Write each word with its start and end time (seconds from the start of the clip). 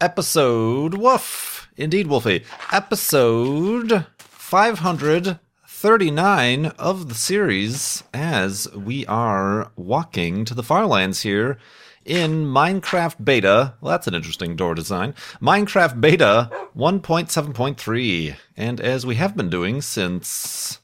episode 0.00 0.94
woof. 0.94 1.68
Indeed, 1.76 2.06
Wolfie. 2.06 2.44
Episode 2.72 4.06
539 4.18 6.66
of 6.78 7.08
the 7.08 7.14
series 7.14 8.04
as 8.12 8.68
we 8.74 9.06
are 9.06 9.72
walking 9.76 10.44
to 10.44 10.54
the 10.54 10.62
Farlands 10.62 11.22
here 11.22 11.58
in 12.04 12.44
Minecraft 12.44 13.24
Beta. 13.24 13.74
Well, 13.80 13.92
that's 13.92 14.06
an 14.06 14.14
interesting 14.14 14.56
door 14.56 14.74
design. 14.74 15.14
Minecraft 15.40 16.00
Beta 16.00 16.50
1.7.3. 16.76 18.36
And 18.56 18.80
as 18.80 19.06
we 19.06 19.14
have 19.16 19.36
been 19.36 19.50
doing 19.50 19.82
since 19.82 20.80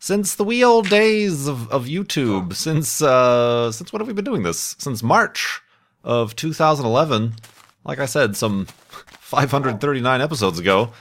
since 0.00 0.36
the 0.36 0.44
wee 0.44 0.62
old 0.62 0.88
days 0.88 1.48
of, 1.48 1.68
of 1.70 1.86
YouTube, 1.86 2.54
since 2.54 3.02
uh 3.02 3.70
since 3.72 3.92
what 3.92 4.00
have 4.00 4.08
we 4.08 4.14
been 4.14 4.24
doing 4.24 4.42
this? 4.42 4.76
Since 4.78 5.02
March 5.02 5.60
of 6.04 6.36
2011. 6.36 7.34
Like 7.84 7.98
I 7.98 8.06
said, 8.06 8.36
some 8.36 8.66
539 9.20 10.20
episodes 10.20 10.58
ago. 10.58 10.92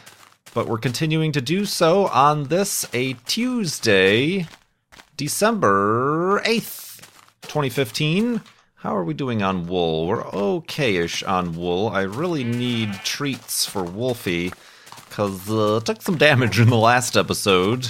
But 0.53 0.67
we're 0.67 0.77
continuing 0.77 1.31
to 1.33 1.41
do 1.41 1.65
so 1.65 2.07
on 2.07 2.45
this 2.45 2.87
a 2.93 3.13
Tuesday, 3.25 4.47
December 5.15 6.41
8th, 6.41 7.01
2015. 7.43 8.41
How 8.75 8.95
are 8.95 9.03
we 9.03 9.13
doing 9.13 9.43
on 9.43 9.67
wool? 9.67 10.07
We're 10.07 10.25
okay-ish 10.25 11.23
on 11.23 11.55
wool. 11.55 11.89
I 11.89 12.01
really 12.03 12.43
need 12.43 12.93
treats 13.03 13.65
for 13.65 13.83
Wolfie 13.83 14.51
because 15.09 15.49
uh, 15.49 15.79
took 15.83 16.01
some 16.01 16.17
damage 16.17 16.59
in 16.59 16.69
the 16.69 16.77
last 16.77 17.17
episode. 17.17 17.89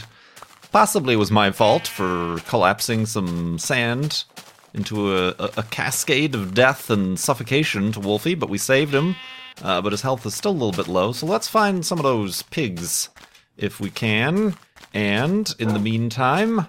Possibly 0.72 1.16
was 1.16 1.32
my 1.32 1.52
fault 1.52 1.88
for 1.88 2.40
collapsing 2.48 3.06
some 3.06 3.60
sand 3.60 4.26
into 4.74 5.16
a, 5.16 5.30
a, 5.40 5.50
a 5.58 5.64
cascade 5.64 6.36
of 6.36 6.54
death 6.54 6.90
and 6.90 7.20
suffocation 7.20 7.92
to 7.94 8.00
Wolfie, 8.00 8.36
but 8.36 8.50
we 8.50 8.58
saved 8.58 8.94
him. 8.94 9.16
Uh, 9.64 9.82
but 9.82 9.92
his 9.92 10.04
health 10.04 10.26
is 10.26 10.36
still 10.36 10.52
a 10.52 10.54
little 10.54 10.72
bit 10.72 10.88
low, 10.88 11.12
so 11.12 11.26
let's 11.26 11.48
find 11.48 11.86
some 11.86 11.98
of 11.98 12.04
those 12.04 12.44
pigs 12.44 13.10
if 13.58 13.80
we 13.80 13.90
can. 13.90 14.56
And 14.94 15.54
in 15.60 15.70
the 15.70 15.80
meantime, 15.80 16.68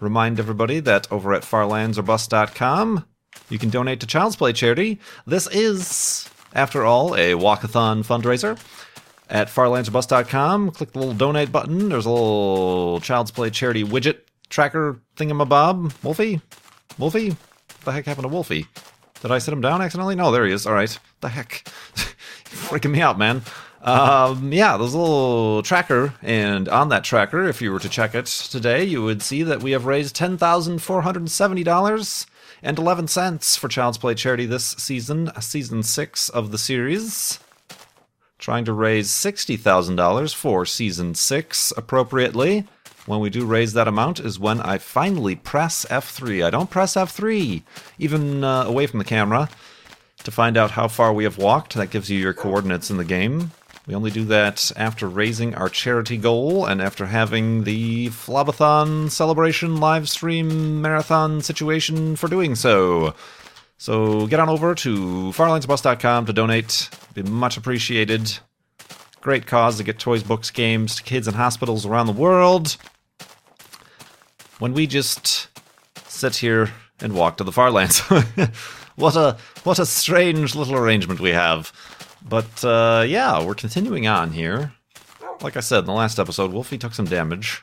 remind 0.00 0.40
everybody 0.40 0.80
that 0.80 1.10
over 1.12 1.34
at 1.34 1.42
farlandsorbust.com, 1.42 3.04
you 3.50 3.58
can 3.58 3.70
donate 3.70 4.00
to 4.00 4.06
Child's 4.06 4.36
Play 4.36 4.52
charity. 4.52 4.98
This 5.26 5.46
is, 5.48 6.28
after 6.54 6.84
all, 6.84 7.14
a 7.14 7.32
walkathon 7.32 8.04
fundraiser. 8.04 8.58
At 9.28 9.48
farlandsorbust.com, 9.48 10.72
click 10.72 10.92
the 10.92 10.98
little 10.98 11.14
donate 11.14 11.52
button. 11.52 11.90
There's 11.90 12.06
a 12.06 12.10
little 12.10 13.00
Child's 13.00 13.30
Play 13.30 13.50
charity 13.50 13.84
widget 13.84 14.20
tracker 14.48 15.00
thingamabob. 15.16 15.92
Wolfie? 16.02 16.40
Wolfie? 16.98 17.30
What 17.30 17.84
the 17.84 17.92
heck 17.92 18.06
happened 18.06 18.24
to 18.24 18.28
Wolfie? 18.28 18.66
Did 19.22 19.30
I 19.30 19.38
set 19.38 19.52
him 19.52 19.60
down 19.60 19.82
accidentally? 19.82 20.14
No, 20.14 20.30
there 20.30 20.46
he 20.46 20.52
is. 20.52 20.66
All 20.66 20.72
right. 20.74 20.98
The 21.20 21.28
heck? 21.28 21.50
Freaking 22.44 22.90
me 22.90 23.00
out, 23.00 23.18
man. 23.18 23.42
Um, 23.82 24.52
yeah, 24.52 24.76
there's 24.76 24.92
a 24.92 24.98
little 24.98 25.62
tracker, 25.62 26.12
and 26.20 26.68
on 26.68 26.90
that 26.90 27.02
tracker, 27.02 27.48
if 27.48 27.62
you 27.62 27.72
were 27.72 27.78
to 27.78 27.88
check 27.88 28.14
it 28.14 28.26
today, 28.26 28.84
you 28.84 29.02
would 29.02 29.22
see 29.22 29.42
that 29.42 29.62
we 29.62 29.70
have 29.70 29.86
raised 29.86 30.14
ten 30.14 30.36
thousand 30.36 30.80
four 30.82 31.00
hundred 31.00 31.30
seventy 31.30 31.62
dollars 31.62 32.26
and 32.62 32.78
eleven 32.78 33.08
cents 33.08 33.56
for 33.56 33.68
Child's 33.68 33.96
Play 33.96 34.14
charity 34.14 34.44
this 34.44 34.72
season, 34.72 35.30
season 35.40 35.82
six 35.82 36.28
of 36.28 36.50
the 36.50 36.58
series. 36.58 37.38
Trying 38.38 38.66
to 38.66 38.74
raise 38.74 39.10
sixty 39.10 39.56
thousand 39.56 39.96
dollars 39.96 40.34
for 40.34 40.66
season 40.66 41.14
six 41.14 41.72
appropriately. 41.74 42.66
When 43.06 43.20
we 43.20 43.30
do 43.30 43.46
raise 43.46 43.72
that 43.72 43.88
amount 43.88 44.20
is 44.20 44.38
when 44.38 44.60
I 44.60 44.78
finally 44.78 45.34
press 45.34 45.84
F3. 45.86 46.44
I 46.44 46.50
don't 46.50 46.70
press 46.70 46.94
F3, 46.94 47.62
even 47.98 48.44
uh, 48.44 48.64
away 48.64 48.86
from 48.86 48.98
the 48.98 49.04
camera 49.04 49.48
to 50.24 50.30
find 50.30 50.56
out 50.56 50.72
how 50.72 50.86
far 50.86 51.12
we 51.12 51.24
have 51.24 51.38
walked. 51.38 51.74
That 51.74 51.90
gives 51.90 52.10
you 52.10 52.18
your 52.18 52.34
coordinates 52.34 52.90
in 52.90 52.98
the 52.98 53.04
game. 53.04 53.52
We 53.86 53.94
only 53.94 54.10
do 54.10 54.24
that 54.26 54.70
after 54.76 55.08
raising 55.08 55.54
our 55.54 55.68
charity 55.68 56.16
goal 56.16 56.66
and 56.66 56.80
after 56.80 57.06
having 57.06 57.64
the 57.64 58.08
Flobathon 58.08 59.10
celebration 59.10 59.80
live 59.80 60.08
stream 60.08 60.80
marathon 60.82 61.40
situation 61.40 62.14
for 62.14 62.28
doing 62.28 62.54
so. 62.54 63.14
So 63.78 64.26
get 64.26 64.38
on 64.38 64.50
over 64.50 64.74
to 64.74 65.32
farlandsbus.com 65.32 66.26
to 66.26 66.32
donate. 66.32 66.90
Be 67.14 67.22
much 67.22 67.56
appreciated. 67.56 68.38
Great 69.22 69.46
cause 69.46 69.78
to 69.78 69.84
get 69.84 69.98
toys, 69.98 70.22
books, 70.22 70.50
games 70.50 70.96
to 70.96 71.02
kids 71.02 71.26
in 71.26 71.34
hospitals 71.34 71.84
around 71.84 72.06
the 72.06 72.12
world. 72.12 72.76
When 74.60 74.74
we 74.74 74.86
just 74.86 75.48
sit 76.06 76.36
here 76.36 76.70
and 77.00 77.14
walk 77.14 77.38
to 77.38 77.44
the 77.44 77.50
Farlands. 77.50 78.00
what 78.96 79.16
a 79.16 79.38
what 79.64 79.78
a 79.78 79.86
strange 79.86 80.54
little 80.54 80.76
arrangement 80.76 81.18
we 81.18 81.30
have. 81.30 81.72
But 82.22 82.62
uh, 82.64 83.04
yeah, 83.06 83.42
we're 83.42 83.54
continuing 83.54 84.06
on 84.06 84.32
here. 84.32 84.72
Like 85.40 85.56
I 85.56 85.60
said 85.60 85.80
in 85.80 85.84
the 85.86 85.92
last 85.92 86.18
episode, 86.18 86.52
Wolfie 86.52 86.76
took 86.76 86.92
some 86.92 87.06
damage. 87.06 87.62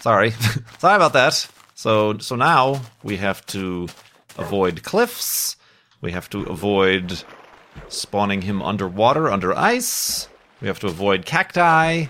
Sorry, 0.00 0.30
sorry 0.78 0.96
about 0.96 1.14
that. 1.14 1.48
So 1.74 2.18
so 2.18 2.36
now 2.36 2.82
we 3.02 3.16
have 3.16 3.44
to 3.46 3.88
avoid 4.36 4.82
cliffs. 4.82 5.56
We 6.02 6.12
have 6.12 6.28
to 6.30 6.42
avoid 6.42 7.24
spawning 7.88 8.42
him 8.42 8.60
underwater, 8.62 9.30
under 9.30 9.56
ice. 9.56 10.28
We 10.60 10.68
have 10.68 10.80
to 10.80 10.86
avoid 10.88 11.24
cacti. 11.24 12.06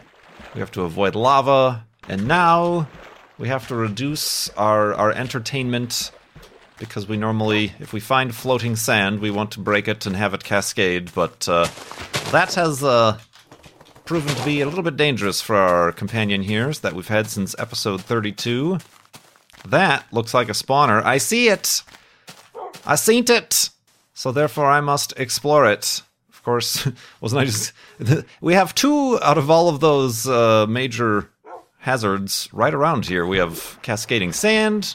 We 0.54 0.60
have 0.60 0.72
to 0.72 0.82
avoid 0.82 1.14
lava. 1.14 1.86
And 2.08 2.26
now 2.26 2.88
we 3.38 3.48
have 3.48 3.68
to 3.68 3.74
reduce 3.74 4.48
our, 4.50 4.92
our 4.94 5.12
entertainment 5.12 6.10
because 6.78 7.08
we 7.08 7.16
normally, 7.16 7.72
if 7.80 7.92
we 7.92 8.00
find 8.00 8.34
floating 8.34 8.76
sand, 8.76 9.20
we 9.20 9.30
want 9.30 9.52
to 9.52 9.60
break 9.60 9.88
it 9.88 10.06
and 10.06 10.16
have 10.16 10.34
it 10.34 10.44
cascade, 10.44 11.12
but 11.14 11.48
uh, 11.48 11.66
that 12.30 12.54
has 12.54 12.84
uh, 12.84 13.18
proven 14.04 14.34
to 14.34 14.44
be 14.44 14.60
a 14.60 14.66
little 14.66 14.82
bit 14.82 14.96
dangerous 14.96 15.40
for 15.40 15.56
our 15.56 15.92
companion 15.92 16.42
here 16.42 16.72
that 16.72 16.94
we've 16.94 17.08
had 17.08 17.28
since 17.28 17.54
episode 17.58 18.00
32. 18.00 18.78
That 19.68 20.04
looks 20.12 20.34
like 20.34 20.48
a 20.48 20.52
spawner. 20.52 21.02
I 21.04 21.18
see 21.18 21.48
it! 21.48 21.82
I 22.86 22.94
seen 22.94 23.24
it! 23.28 23.70
So 24.14 24.32
therefore 24.32 24.66
I 24.66 24.80
must 24.80 25.12
explore 25.16 25.70
it. 25.70 26.02
Of 26.28 26.42
course, 26.42 26.88
wasn't 27.20 27.42
I 27.42 27.44
just. 27.44 27.72
we 28.40 28.54
have 28.54 28.74
two 28.74 29.18
out 29.22 29.38
of 29.38 29.50
all 29.50 29.68
of 29.68 29.80
those 29.80 30.28
uh, 30.28 30.66
major 30.68 31.28
hazards 31.88 32.50
right 32.52 32.74
around 32.74 33.06
here. 33.06 33.24
We 33.24 33.38
have 33.38 33.78
cascading 33.80 34.34
sand, 34.34 34.94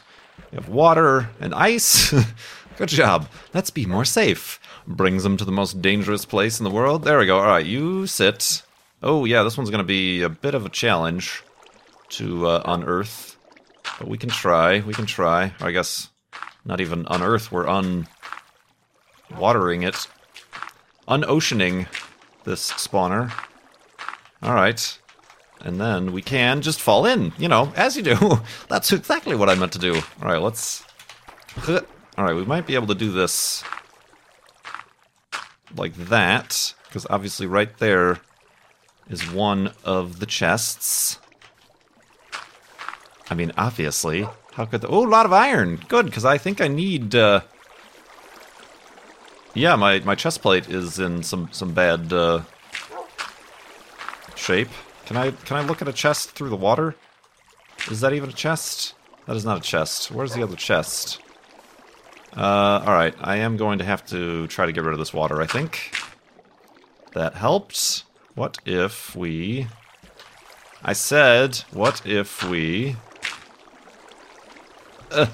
we 0.52 0.58
have 0.58 0.70
water 0.70 1.28
and 1.40 1.52
ice. 1.52 2.14
Good 2.78 2.90
job. 2.90 3.28
Let's 3.52 3.72
be 3.72 3.88
more 3.88 4.06
safe. 4.06 4.60
Brings 4.86 5.24
them 5.24 5.36
to 5.38 5.46
the 5.46 5.52
most 5.52 5.82
dangerous 5.82 6.24
place 6.24 6.60
in 6.60 6.64
the 6.64 6.70
world. 6.70 7.04
There 7.04 7.18
we 7.18 7.26
go. 7.26 7.40
All 7.40 7.48
right, 7.48 7.66
you 7.66 8.06
sit. 8.06 8.62
Oh, 9.02 9.26
yeah, 9.26 9.42
this 9.42 9.58
one's 9.58 9.72
going 9.72 9.80
to 9.80 9.84
be 9.84 10.22
a 10.22 10.30
bit 10.30 10.54
of 10.54 10.68
a 10.68 10.70
challenge 10.70 11.42
to 12.10 12.46
uh, 12.46 12.62
unearth. 12.66 13.38
But 13.98 14.08
we 14.08 14.20
can 14.20 14.30
try. 14.30 14.82
We 14.82 14.94
can 14.94 15.08
try. 15.08 15.52
Or 15.62 15.70
I 15.70 15.72
guess 15.72 16.10
not 16.64 16.80
even 16.80 17.08
unearth. 17.10 17.52
We're 17.52 17.66
unwatering 19.32 19.82
it. 19.82 20.08
Unoceaning 21.08 21.88
this 22.44 22.72
spawner. 22.72 23.32
All 24.44 24.54
right. 24.54 25.00
And 25.64 25.80
then 25.80 26.12
we 26.12 26.22
can 26.22 26.62
just 26.62 26.82
fall 26.82 27.06
in, 27.06 27.32
you 27.38 27.48
know, 27.48 27.72
as 27.76 27.96
you 27.96 28.04
do. 28.04 28.40
That's 28.68 28.92
exactly 28.92 29.36
what 29.36 29.50
I 29.50 29.56
meant 29.56 29.72
to 29.74 29.80
do. 29.80 29.96
All 29.96 30.28
right, 30.28 30.42
let's. 30.42 30.84
All 31.68 32.26
right, 32.26 32.36
we 32.36 32.44
might 32.44 32.68
be 32.68 32.76
able 32.76 32.88
to 32.88 32.96
do 32.96 33.12
this 33.12 33.64
like 35.76 35.96
that, 35.96 36.74
because 36.88 37.08
obviously 37.10 37.48
right 37.48 37.76
there 37.78 38.20
is 39.10 39.32
one 39.32 39.72
of 39.84 40.20
the 40.20 40.26
chests. 40.26 41.20
I 43.30 43.36
mean, 43.36 43.52
obviously. 43.58 44.28
How 44.54 44.66
could 44.66 44.82
the. 44.82 44.88
Oh, 44.88 45.06
a 45.06 45.10
lot 45.10 45.26
of 45.26 45.34
iron! 45.34 45.78
Good, 45.88 46.06
because 46.06 46.26
I 46.26 46.38
think 46.38 46.62
I 46.62 46.68
need. 46.68 47.16
Uh... 47.16 47.42
Yeah, 49.56 49.76
my, 49.76 50.00
my 50.00 50.16
chest 50.16 50.42
plate 50.42 50.70
is 50.70 51.00
in 51.00 51.24
some, 51.24 51.50
some 51.52 51.74
bad 51.74 52.12
uh... 52.12 52.42
shape. 54.36 54.70
Can 55.06 55.18
I 55.18 55.32
can 55.32 55.58
I 55.58 55.62
look 55.62 55.82
at 55.82 55.88
a 55.88 55.94
chest 55.94 56.32
through 56.32 56.50
the 56.50 56.56
water? 56.56 56.96
Is 57.92 58.02
that 58.02 58.14
even 58.14 58.30
a 58.30 58.34
chest? 58.34 58.96
That 59.26 59.36
is 59.36 59.46
not 59.46 59.58
a 59.58 59.62
chest. 59.62 60.12
Where's 60.12 60.34
the 60.34 60.44
other 60.44 60.56
chest? 60.56 61.20
Uh, 62.36 62.84
alright. 62.86 63.16
I 63.22 63.38
am 63.38 63.58
going 63.58 63.80
to 63.80 63.86
have 63.86 64.06
to 64.08 64.48
try 64.48 64.66
to 64.66 64.72
get 64.72 64.84
rid 64.84 64.94
of 64.94 65.00
this 65.00 65.14
water, 65.14 65.42
I 65.42 65.48
think. 65.48 65.96
That 67.14 67.36
helps. 67.36 68.06
What 68.36 68.58
if 68.66 69.16
we... 69.16 69.68
I 70.84 70.94
said, 70.94 71.58
what 71.72 72.06
if 72.06 72.44
we... 72.44 72.96
Uh, 75.12 75.28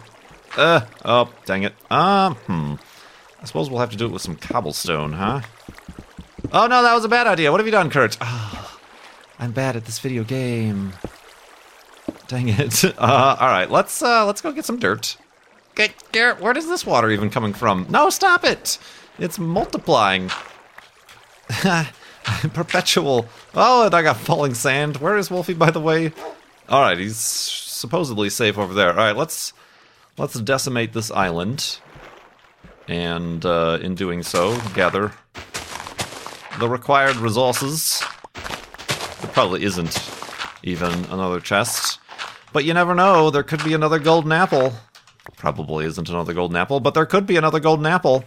uh, 0.57 0.81
oh, 1.05 1.33
dang 1.45 1.63
it. 1.63 1.73
Um, 1.89 2.35
hmm. 2.35 2.75
I 3.41 3.45
suppose 3.45 3.69
we'll 3.69 3.79
have 3.79 3.91
to 3.91 3.97
do 3.97 4.05
it 4.05 4.11
with 4.11 4.21
some 4.21 4.35
cobblestone, 4.35 5.13
huh? 5.13 5.41
Oh 6.51 6.67
no, 6.67 6.83
that 6.83 6.93
was 6.93 7.05
a 7.05 7.09
bad 7.09 7.27
idea. 7.27 7.51
What 7.51 7.59
have 7.59 7.67
you 7.67 7.71
done, 7.71 7.89
Kurt? 7.89 8.17
Oh, 8.19 8.58
I'm 9.39 9.51
bad 9.51 9.75
at 9.75 9.85
this 9.85 9.99
video 9.99 10.23
game. 10.23 10.93
Dang 12.27 12.49
it. 12.49 12.83
Uh, 12.97 13.37
all 13.39 13.47
right, 13.47 13.71
let's 13.71 14.01
uh, 14.01 14.25
let's 14.25 14.41
go 14.41 14.51
get 14.51 14.65
some 14.65 14.77
dirt. 14.77 15.17
Garrett, 16.11 16.41
where 16.41 16.51
does 16.51 16.67
this 16.67 16.85
water 16.85 17.09
even 17.09 17.29
coming 17.29 17.53
from? 17.53 17.85
No, 17.89 18.09
stop 18.09 18.43
it! 18.43 18.77
It's 19.17 19.39
multiplying. 19.39 20.29
Perpetual. 22.53 23.27
Oh, 23.55 23.85
and 23.85 23.95
I 23.95 24.01
got 24.01 24.17
falling 24.17 24.53
sand. 24.53 24.97
Where 24.97 25.17
is 25.17 25.31
Wolfie, 25.31 25.53
by 25.53 25.71
the 25.71 25.79
way? 25.79 26.11
All 26.67 26.81
right, 26.81 26.97
he's 26.97 27.15
supposedly 27.15 28.29
safe 28.29 28.57
over 28.57 28.73
there. 28.73 28.89
All 28.89 28.97
right, 28.97 29.15
let's 29.15 29.53
let's 30.17 30.37
decimate 30.39 30.91
this 30.91 31.09
island, 31.11 31.79
and 32.87 33.45
uh, 33.45 33.79
in 33.81 33.95
doing 33.95 34.21
so, 34.21 34.59
gather 34.73 35.13
the 36.59 36.67
required 36.67 37.15
resources. 37.15 38.03
There 39.21 39.31
probably 39.31 39.63
isn't 39.63 40.11
even 40.63 40.93
another 41.05 41.39
chest, 41.39 41.99
but 42.53 42.65
you 42.65 42.73
never 42.73 42.95
know. 42.95 43.29
There 43.29 43.43
could 43.43 43.63
be 43.63 43.73
another 43.73 43.99
golden 43.99 44.31
apple. 44.31 44.73
Probably 45.37 45.85
isn't 45.85 46.09
another 46.09 46.33
golden 46.33 46.57
apple, 46.57 46.79
but 46.79 46.93
there 46.93 47.05
could 47.05 47.25
be 47.25 47.37
another 47.37 47.59
golden 47.59 47.85
apple. 47.85 48.25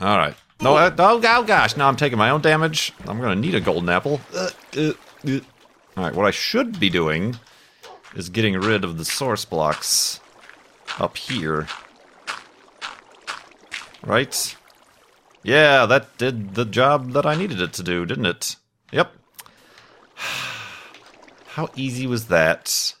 All 0.00 0.16
right. 0.16 0.34
No, 0.60 0.76
uh, 0.76 0.94
oh, 0.98 1.20
oh 1.24 1.44
gosh, 1.44 1.76
now 1.76 1.88
I'm 1.88 1.96
taking 1.96 2.18
my 2.18 2.30
own 2.30 2.40
damage. 2.40 2.92
I'm 3.06 3.20
gonna 3.20 3.36
need 3.36 3.54
a 3.54 3.60
golden 3.60 3.88
apple. 3.88 4.20
Uh, 4.34 4.50
uh, 4.76 4.92
uh. 5.26 5.40
All 5.96 6.04
right, 6.04 6.14
what 6.14 6.26
I 6.26 6.30
should 6.30 6.80
be 6.80 6.88
doing 6.88 7.36
is 8.14 8.28
getting 8.28 8.54
rid 8.54 8.84
of 8.84 8.98
the 8.98 9.04
source 9.04 9.44
blocks 9.44 10.20
up 10.98 11.16
here. 11.16 11.66
Right? 14.04 14.56
Yeah, 15.42 15.86
that 15.86 16.16
did 16.18 16.54
the 16.54 16.64
job 16.64 17.12
that 17.12 17.26
I 17.26 17.34
needed 17.34 17.60
it 17.60 17.72
to 17.74 17.82
do, 17.82 18.06
didn't 18.06 18.26
it? 18.26 18.56
Yep. 18.92 19.12
How 21.46 21.68
easy 21.74 22.06
was 22.06 22.28
that? 22.28 22.94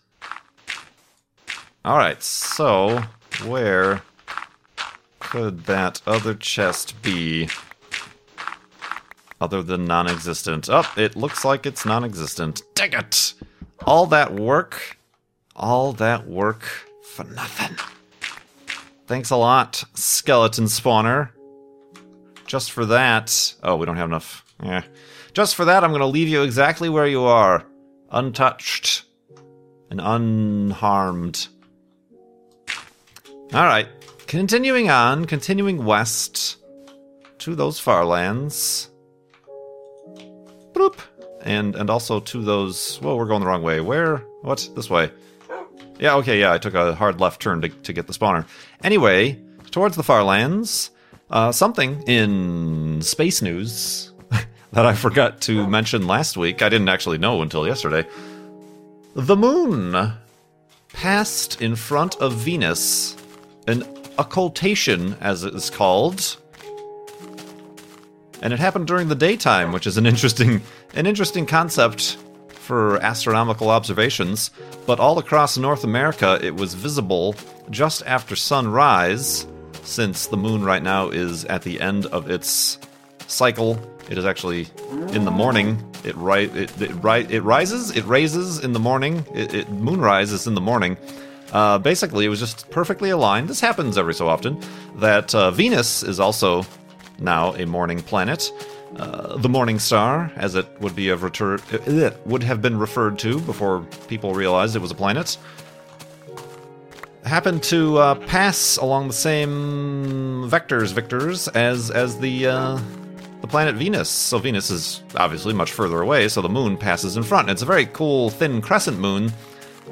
Alright, 1.84 2.22
so 2.22 3.02
where 3.44 4.02
could 5.18 5.64
that 5.64 6.02
other 6.06 6.34
chest 6.34 7.00
be? 7.02 7.48
Other 9.40 9.62
than 9.62 9.84
non 9.84 10.06
existent. 10.06 10.68
Oh, 10.70 10.88
it 10.96 11.16
looks 11.16 11.44
like 11.44 11.66
it's 11.66 11.84
non 11.84 12.04
existent. 12.04 12.62
Dang 12.74 12.92
it! 12.92 13.34
All 13.84 14.06
that 14.06 14.32
work, 14.34 14.98
all 15.56 15.92
that 15.94 16.28
work 16.28 16.62
for 17.02 17.24
nothing. 17.24 17.76
Thanks 19.08 19.30
a 19.30 19.36
lot, 19.36 19.82
skeleton 19.94 20.66
spawner. 20.66 21.30
Just 22.52 22.72
for 22.72 22.84
that. 22.84 23.54
Oh, 23.62 23.76
we 23.76 23.86
don't 23.86 23.96
have 23.96 24.10
enough. 24.10 24.44
Yeah. 24.62 24.82
Just 25.32 25.54
for 25.54 25.64
that, 25.64 25.82
I'm 25.82 25.90
going 25.90 26.02
to 26.02 26.06
leave 26.06 26.28
you 26.28 26.42
exactly 26.42 26.90
where 26.90 27.06
you 27.06 27.22
are 27.22 27.64
untouched 28.10 29.04
and 29.90 29.98
unharmed. 29.98 31.48
All 33.54 33.64
right. 33.64 33.88
Continuing 34.26 34.90
on, 34.90 35.24
continuing 35.24 35.86
west 35.86 36.58
to 37.38 37.54
those 37.54 37.78
far 37.78 38.04
lands. 38.04 38.90
And 41.40 41.74
and 41.74 41.88
also 41.88 42.20
to 42.20 42.42
those. 42.42 43.00
Well, 43.00 43.16
we're 43.16 43.28
going 43.28 43.40
the 43.40 43.46
wrong 43.46 43.62
way. 43.62 43.80
Where? 43.80 44.18
What? 44.42 44.68
This 44.76 44.90
way. 44.90 45.10
Yeah, 45.98 46.16
okay, 46.16 46.38
yeah, 46.38 46.52
I 46.52 46.58
took 46.58 46.74
a 46.74 46.94
hard 46.94 47.18
left 47.18 47.40
turn 47.40 47.62
to, 47.62 47.70
to 47.70 47.94
get 47.94 48.08
the 48.08 48.12
spawner. 48.12 48.46
Anyway, 48.84 49.40
towards 49.70 49.96
the 49.96 50.02
far 50.02 50.22
lands, 50.22 50.90
uh, 51.32 51.50
something 51.50 52.02
in 52.02 53.00
space 53.02 53.42
news 53.42 54.12
that 54.72 54.86
I 54.86 54.94
forgot 54.94 55.40
to 55.42 55.66
mention 55.66 56.06
last 56.06 56.36
week. 56.36 56.62
I 56.62 56.68
didn't 56.68 56.88
actually 56.88 57.18
know 57.18 57.42
until 57.42 57.66
yesterday. 57.66 58.06
The 59.14 59.36
moon 59.36 60.12
passed 60.92 61.60
in 61.60 61.74
front 61.74 62.16
of 62.16 62.34
Venus, 62.34 63.16
an 63.66 63.84
occultation, 64.18 65.16
as 65.20 65.44
it 65.44 65.54
is 65.54 65.70
called. 65.70 66.36
And 68.42 68.52
it 68.52 68.58
happened 68.58 68.86
during 68.86 69.08
the 69.08 69.14
daytime, 69.14 69.72
which 69.72 69.86
is 69.86 69.96
an 69.96 70.06
interesting 70.06 70.60
an 70.94 71.06
interesting 71.06 71.46
concept 71.46 72.18
for 72.50 72.98
astronomical 72.98 73.70
observations, 73.70 74.50
but 74.86 75.00
all 75.00 75.18
across 75.18 75.56
North 75.56 75.84
America 75.84 76.38
it 76.42 76.54
was 76.54 76.74
visible 76.74 77.34
just 77.70 78.02
after 78.04 78.36
sunrise, 78.36 79.46
since 79.82 80.26
the 80.26 80.36
moon 80.36 80.64
right 80.64 80.82
now 80.82 81.08
is 81.08 81.44
at 81.46 81.62
the 81.62 81.80
end 81.80 82.06
of 82.06 82.30
its 82.30 82.78
cycle. 83.26 83.78
It 84.10 84.18
is 84.18 84.24
actually 84.24 84.68
in 85.12 85.24
the 85.24 85.30
morning. 85.30 85.82
It 86.04 86.16
right 86.16 86.54
it, 86.56 86.80
it 86.80 86.90
right 87.02 87.30
it 87.30 87.42
rises, 87.42 87.96
it 87.96 88.04
raises 88.04 88.58
in 88.58 88.72
the 88.72 88.80
morning. 88.80 89.24
It, 89.34 89.54
it 89.54 89.70
moonrise 89.70 90.32
is 90.32 90.46
in 90.46 90.54
the 90.54 90.60
morning. 90.60 90.96
Uh, 91.52 91.78
basically, 91.78 92.24
it 92.24 92.28
was 92.28 92.40
just 92.40 92.70
perfectly 92.70 93.10
aligned. 93.10 93.48
This 93.48 93.60
happens 93.60 93.98
every 93.98 94.14
so 94.14 94.26
often. 94.26 94.60
That 94.96 95.34
uh, 95.34 95.50
Venus 95.50 96.02
is 96.02 96.18
also 96.18 96.64
now 97.18 97.54
a 97.54 97.66
morning 97.66 98.00
planet. 98.00 98.50
Uh, 98.96 99.36
the 99.38 99.48
Morning 99.48 99.78
Star, 99.78 100.30
as 100.36 100.54
it 100.54 100.66
would 100.80 100.94
be 100.94 101.08
of 101.08 101.20
retur- 101.20 102.26
would 102.26 102.42
have 102.42 102.60
been 102.60 102.78
referred 102.78 103.18
to 103.20 103.40
before 103.40 103.86
people 104.06 104.34
realized 104.34 104.76
it 104.76 104.80
was 104.80 104.90
a 104.90 104.94
planet, 104.94 105.38
happened 107.24 107.62
to 107.64 107.98
uh, 107.98 108.14
pass 108.26 108.76
along 108.76 109.08
the 109.08 109.14
same 109.14 110.48
vectors, 110.48 110.92
victors, 110.92 111.48
as 111.48 111.90
as 111.90 112.18
the 112.18 112.46
uh, 112.46 112.80
the 113.40 113.46
planet 113.46 113.74
Venus. 113.76 114.08
So 114.08 114.38
Venus 114.38 114.70
is 114.70 115.02
obviously 115.16 115.54
much 115.54 115.72
further 115.72 116.00
away, 116.00 116.28
so 116.28 116.42
the 116.42 116.48
moon 116.48 116.76
passes 116.76 117.16
in 117.16 117.22
front. 117.22 117.48
And 117.48 117.54
It's 117.54 117.62
a 117.62 117.66
very 117.66 117.86
cool 117.86 118.30
thin 118.30 118.60
crescent 118.60 118.98
moon. 118.98 119.32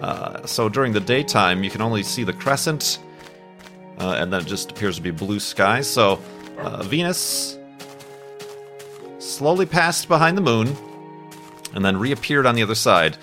Uh, 0.00 0.47
so 0.47 0.69
during 0.69 0.93
the 0.93 1.00
daytime, 1.00 1.62
you 1.62 1.71
can 1.71 1.82
only 1.82 2.03
see 2.03 2.25
the 2.25 2.32
crescent, 2.32 3.00
uh, 3.99 4.17
and 4.19 4.33
then 4.33 4.41
it 4.41 4.47
just 4.47 4.71
appears 4.71 4.97
to 4.97 5.03
be 5.03 5.11
blue 5.11 5.41
sky. 5.41 5.81
So 5.83 6.21
Venus 6.83 7.59
slowly 9.19 9.66
passed 9.66 10.09
behind 10.09 10.37
the 10.37 10.43
moon, 10.43 10.76
and 11.75 11.85
then 11.85 11.99
reappeared 11.99 12.47
on 12.47 12.55
the 12.55 12.62
other 12.62 12.75
side. 12.75 13.16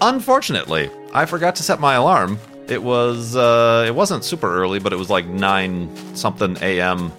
Unfortunately, 0.00 0.90
I 1.12 1.26
forgot 1.26 1.56
to 1.56 1.62
set 1.62 1.80
my 1.80 1.94
alarm. 1.94 2.38
It 2.68 2.82
was 2.82 3.34
uh, 3.34 3.84
it 3.86 3.94
wasn't 3.94 4.24
super 4.24 4.54
early, 4.54 4.78
but 4.78 4.92
it 4.92 4.96
was 4.96 5.10
like 5.10 5.26
nine 5.26 5.94
something 6.14 6.56
a.m. 6.60 7.12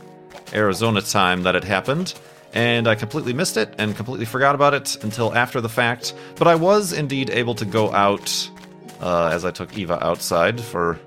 Arizona 0.54 1.02
time 1.02 1.44
that 1.44 1.56
it 1.56 1.64
happened, 1.64 2.14
and 2.54 2.88
I 2.88 2.96
completely 2.96 3.34
missed 3.34 3.58
it 3.58 3.74
and 3.78 3.96
completely 3.96 4.26
forgot 4.26 4.56
about 4.56 4.74
it 4.74 5.04
until 5.04 5.36
after 5.36 5.60
the 5.62 5.70
fact. 5.70 6.14
But 6.36 6.48
I 6.48 6.56
was 6.56 6.94
indeed 6.94 7.30
able 7.30 7.56
to 7.56 7.66
go 7.66 7.92
out 7.92 8.50
uh, 9.02 9.30
as 9.34 9.44
I 9.46 9.52
took 9.52 9.78
Eva 9.78 10.04
outside 10.04 10.62
for 10.62 11.00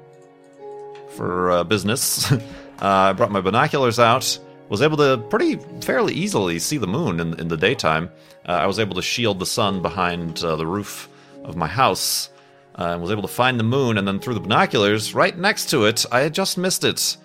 for 1.10 1.50
uh, 1.50 1.64
business. 1.64 2.32
I 2.80 3.12
brought 3.12 3.30
my 3.30 3.40
binoculars 3.40 4.00
out 4.00 4.38
was 4.72 4.80
able 4.80 4.96
to 4.96 5.18
pretty 5.28 5.56
fairly 5.82 6.14
easily 6.14 6.58
see 6.58 6.78
the 6.78 6.86
moon 6.86 7.20
in, 7.20 7.38
in 7.38 7.48
the 7.48 7.58
daytime. 7.58 8.10
Uh, 8.48 8.52
I 8.52 8.66
was 8.66 8.78
able 8.78 8.94
to 8.94 9.02
shield 9.02 9.38
the 9.38 9.44
sun 9.44 9.82
behind 9.82 10.42
uh, 10.42 10.56
the 10.56 10.66
roof 10.66 11.10
of 11.44 11.56
my 11.56 11.66
house 11.66 12.30
uh, 12.78 12.90
and 12.92 13.02
was 13.02 13.10
able 13.10 13.22
to 13.22 13.28
find 13.28 13.58
the 13.58 13.64
moon. 13.64 13.98
And 13.98 14.06
then 14.06 14.18
through 14.18 14.34
the 14.34 14.40
binoculars, 14.40 15.14
right 15.14 15.36
next 15.36 15.70
to 15.70 15.84
it, 15.84 16.04
I 16.10 16.20
had 16.20 16.34
just 16.34 16.58
missed 16.58 16.84
it 16.84 17.16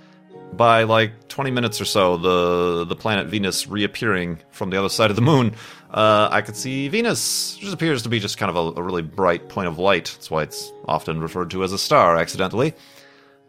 by 0.54 0.84
like 0.84 1.28
20 1.28 1.52
minutes 1.52 1.82
or 1.82 1.86
so. 1.86 2.18
The 2.18 2.86
the 2.86 2.96
planet 2.96 3.28
Venus 3.28 3.68
reappearing 3.68 4.40
from 4.52 4.70
the 4.70 4.78
other 4.78 4.90
side 4.90 5.10
of 5.10 5.16
the 5.16 5.22
moon. 5.22 5.54
Uh, 5.92 6.28
I 6.32 6.42
could 6.42 6.56
see 6.56 6.90
Venus, 6.90 7.58
which 7.62 7.72
appears 7.72 8.04
to 8.04 8.10
be 8.10 8.20
just 8.20 8.38
kind 8.38 8.50
of 8.50 8.78
a, 8.78 8.82
a, 8.82 8.84
really 8.84 9.02
bright 9.02 9.48
point 9.48 9.70
of 9.70 9.80
light. 9.80 10.06
That's 10.06 10.30
why 10.30 10.44
it's 10.44 10.74
often 10.86 11.22
referred 11.22 11.50
to 11.52 11.64
as 11.64 11.72
a 11.72 11.78
star 11.78 12.18
accidentally. 12.18 12.74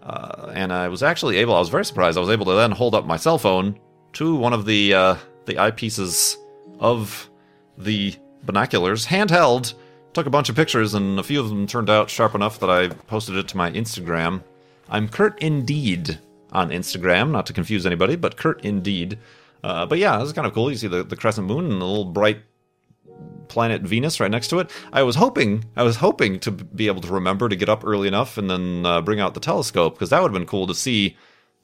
Uh, 0.00 0.52
and 0.54 0.72
I 0.72 0.86
was 0.86 1.02
actually 1.02 1.38
able, 1.38 1.56
I 1.56 1.58
was 1.58 1.68
very 1.68 1.84
surprised, 1.84 2.16
I 2.16 2.20
was 2.20 2.30
able 2.30 2.46
to 2.46 2.54
then 2.54 2.70
hold 2.70 2.94
up 2.94 3.06
my 3.06 3.16
cell 3.16 3.38
phone 3.38 3.78
to 4.14 4.36
one 4.36 4.52
of 4.52 4.66
the 4.66 4.94
uh, 4.94 5.16
the 5.46 5.54
eyepieces 5.54 6.36
of 6.78 7.28
the 7.76 8.14
binoculars, 8.44 9.06
handheld. 9.06 9.74
Took 10.14 10.26
a 10.26 10.30
bunch 10.30 10.48
of 10.48 10.56
pictures, 10.56 10.94
and 10.94 11.18
a 11.18 11.22
few 11.22 11.40
of 11.40 11.48
them 11.48 11.66
turned 11.66 11.90
out 11.90 12.10
sharp 12.10 12.34
enough 12.34 12.58
that 12.60 12.70
I 12.70 12.88
posted 12.88 13.36
it 13.36 13.48
to 13.48 13.56
my 13.56 13.70
Instagram. 13.70 14.42
I'm 14.88 15.08
Kurt 15.08 15.40
Indeed 15.40 16.18
on 16.50 16.70
Instagram, 16.70 17.30
not 17.30 17.46
to 17.46 17.52
confuse 17.52 17.84
anybody, 17.84 18.16
but 18.16 18.36
Kurt 18.36 18.64
Indeed. 18.64 19.18
Uh, 19.62 19.86
but 19.86 19.98
yeah, 19.98 20.20
is 20.22 20.32
kind 20.32 20.46
of 20.46 20.54
cool. 20.54 20.70
You 20.70 20.76
see 20.76 20.88
the, 20.88 21.04
the 21.04 21.16
crescent 21.16 21.46
moon 21.46 21.70
and 21.70 21.80
the 21.80 21.86
little 21.86 22.06
bright 22.06 22.42
planet 23.48 23.82
Venus 23.82 24.20
right 24.20 24.30
next 24.30 24.48
to 24.48 24.58
it. 24.60 24.70
I 24.92 25.02
was 25.02 25.16
hoping, 25.16 25.64
I 25.76 25.82
was 25.82 25.96
hoping 25.96 26.38
to 26.40 26.50
be 26.50 26.86
able 26.86 27.00
to 27.02 27.12
remember 27.12 27.48
to 27.48 27.56
get 27.56 27.68
up 27.68 27.84
early 27.84 28.08
enough 28.08 28.38
and 28.38 28.48
then 28.50 28.86
uh, 28.86 29.00
bring 29.00 29.20
out 29.20 29.34
the 29.34 29.40
telescope 29.40 29.94
because 29.94 30.10
that 30.10 30.22
would 30.22 30.30
have 30.30 30.38
been 30.38 30.46
cool 30.46 30.66
to 30.66 30.74
see 30.74 31.16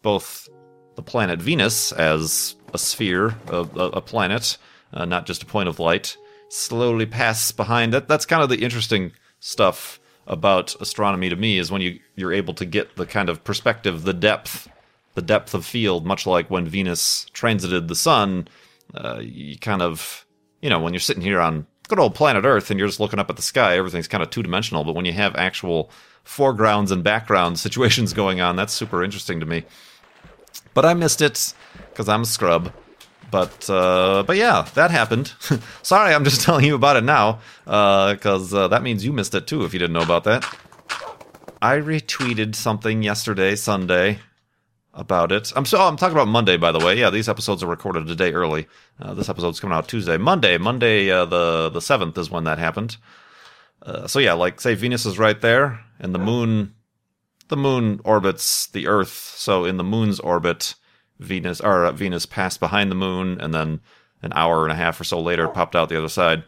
both 0.03 0.49
the 0.97 1.03
planet 1.03 1.41
Venus 1.41 1.93
as 1.93 2.57
a 2.73 2.79
sphere, 2.79 3.37
a, 3.49 3.67
a, 3.77 3.89
a 3.91 4.01
planet, 4.01 4.59
uh, 4.93 5.05
not 5.05 5.27
just 5.27 5.43
a 5.43 5.47
point 5.47 5.69
of 5.69 5.79
light, 5.79 6.17
slowly 6.49 7.07
pass 7.07 7.53
behind 7.53 7.95
it. 7.95 8.09
That's 8.09 8.27
kind 8.27 8.43
of 8.43 8.49
the 8.49 8.63
interesting 8.63 9.13
stuff 9.41 10.01
about 10.27 10.75
astronomy 10.81 11.29
to 11.29 11.37
me 11.37 11.59
is 11.59 11.71
when 11.71 11.83
you 11.83 12.01
you're 12.17 12.33
able 12.33 12.55
to 12.55 12.65
get 12.65 12.97
the 12.97 13.07
kind 13.07 13.29
of 13.29 13.45
perspective, 13.45 14.05
the 14.05 14.15
depth, 14.15 14.69
the 15.15 15.23
depth 15.23 15.55
of 15.55 15.67
field, 15.67 16.07
much 16.07 16.27
like 16.27 16.51
when 16.51 16.67
Venus 16.67 17.27
transited 17.33 17.89
the 17.89 17.95
sun. 17.95 18.49
Uh, 18.95 19.21
you 19.21 19.59
kind 19.59 19.83
of, 19.83 20.25
you 20.63 20.71
know, 20.71 20.79
when 20.79 20.93
you're 20.93 21.01
sitting 21.01 21.23
here 21.23 21.41
on 21.41 21.67
good 21.89 21.99
old 21.99 22.15
planet 22.15 22.45
Earth 22.45 22.71
and 22.71 22.79
you're 22.79 22.89
just 22.89 23.01
looking 23.01 23.19
up 23.19 23.31
at 23.31 23.37
the 23.37 23.43
sky, 23.43 23.77
everything's 23.77 24.09
kind 24.09 24.23
of 24.23 24.31
two 24.31 24.43
dimensional. 24.43 24.85
But 24.85 24.95
when 24.95 25.05
you 25.05 25.13
have 25.13 25.35
actual 25.37 25.91
foregrounds 26.23 26.91
and 26.91 27.03
background 27.05 27.59
situations 27.59 28.13
going 28.13 28.41
on, 28.41 28.57
that's 28.57 28.73
super 28.73 29.03
interesting 29.03 29.41
to 29.41 29.47
me. 29.47 29.65
But 30.73 30.85
I 30.85 30.95
missed 30.95 31.21
it 31.21 31.55
because 31.91 32.09
I'm 32.09 32.23
a 32.23 32.27
scrub. 32.27 32.73
But 33.35 33.69
uh, 33.69 34.23
but 34.25 34.37
yeah, 34.37 34.65
that 34.75 34.93
happened. 34.93 35.33
Sorry, 35.83 36.15
I'm 36.15 36.23
just 36.23 36.41
telling 36.47 36.65
you 36.65 36.77
about 36.77 36.97
it 36.97 37.03
now 37.03 37.41
because 37.65 38.55
uh, 38.55 38.67
uh, 38.67 38.69
that 38.69 38.85
means 38.85 39.05
you 39.05 39.13
missed 39.13 39.35
it 39.35 39.49
too 39.49 39.65
if 39.65 39.73
you 39.73 39.81
didn't 39.81 39.95
know 39.95 40.03
about 40.03 40.23
that. 40.23 40.45
I 41.61 41.79
retweeted 41.79 42.55
something 42.55 43.03
yesterday, 43.03 43.57
Sunday, 43.57 44.21
about 44.93 45.33
it. 45.33 45.53
I'm 45.57 45.65
so 45.65 45.79
oh, 45.79 45.89
I'm 45.89 45.97
talking 45.97 46.17
about 46.17 46.29
Monday, 46.29 46.57
by 46.57 46.71
the 46.71 46.79
way. 46.79 46.97
Yeah, 46.97 47.11
these 47.11 47.29
episodes 47.29 47.65
are 47.65 47.67
recorded 47.67 48.09
a 48.09 48.15
day 48.15 48.33
early. 48.33 48.69
Uh, 49.01 49.15
this 49.15 49.29
episode's 49.29 49.59
coming 49.59 49.77
out 49.77 49.89
Tuesday. 49.89 50.17
Monday, 50.17 50.57
Monday, 50.57 51.11
uh, 51.11 51.25
the 51.25 51.71
the 51.71 51.81
seventh 51.81 52.17
is 52.17 52.31
when 52.31 52.45
that 52.45 52.59
happened. 52.61 52.99
Uh, 53.83 54.07
so 54.07 54.21
yeah, 54.21 54.35
like 54.35 54.61
say 54.61 54.77
Venus 54.77 55.07
is 55.07 55.19
right 55.19 55.41
there, 55.41 55.81
and 55.99 56.15
the 56.15 56.21
moon, 56.21 56.73
the 57.49 57.57
moon 57.57 58.01
orbits 58.05 58.69
the 58.69 58.87
Earth. 58.87 59.35
So 59.37 59.65
in 59.65 59.77
the 59.77 59.83
moon's 59.83 60.21
orbit, 60.21 60.77
Venus 61.19 61.61
or 61.61 61.85
uh, 61.85 61.93
Venus 61.93 62.27
passed 62.27 62.61
behind 62.61 62.91
the 62.91 62.97
moon, 62.97 63.41
and 63.41 63.55
then 63.55 63.81
an 64.23 64.33
hour 64.35 64.65
and 64.65 64.73
a 64.73 64.77
half 64.77 65.01
or 65.01 65.05
so 65.05 65.21
later 65.21 65.49
popped 65.49 65.77
out 65.77 65.89
the 65.89 65.99
other 65.99 66.09
side. 66.09 66.45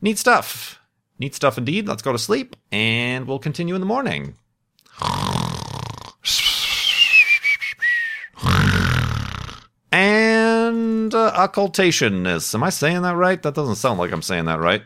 Neat 0.00 0.18
stuff. 0.18 0.80
Neat 1.18 1.34
stuff 1.34 1.58
indeed. 1.58 1.86
Let's 1.86 2.02
go 2.02 2.12
to 2.12 2.18
sleep, 2.18 2.56
and 2.70 3.26
we'll 3.26 3.38
continue 3.38 3.74
in 3.74 3.80
the 3.80 3.86
morning. 3.86 4.34
And 9.92 11.14
uh, 11.14 11.32
occultation 11.36 12.26
is. 12.26 12.54
Am 12.54 12.64
I 12.64 12.70
saying 12.70 13.02
that 13.02 13.14
right? 13.14 13.42
That 13.42 13.54
doesn't 13.54 13.76
sound 13.76 13.98
like 13.98 14.10
I'm 14.10 14.22
saying 14.22 14.46
that 14.46 14.58
right. 14.58 14.82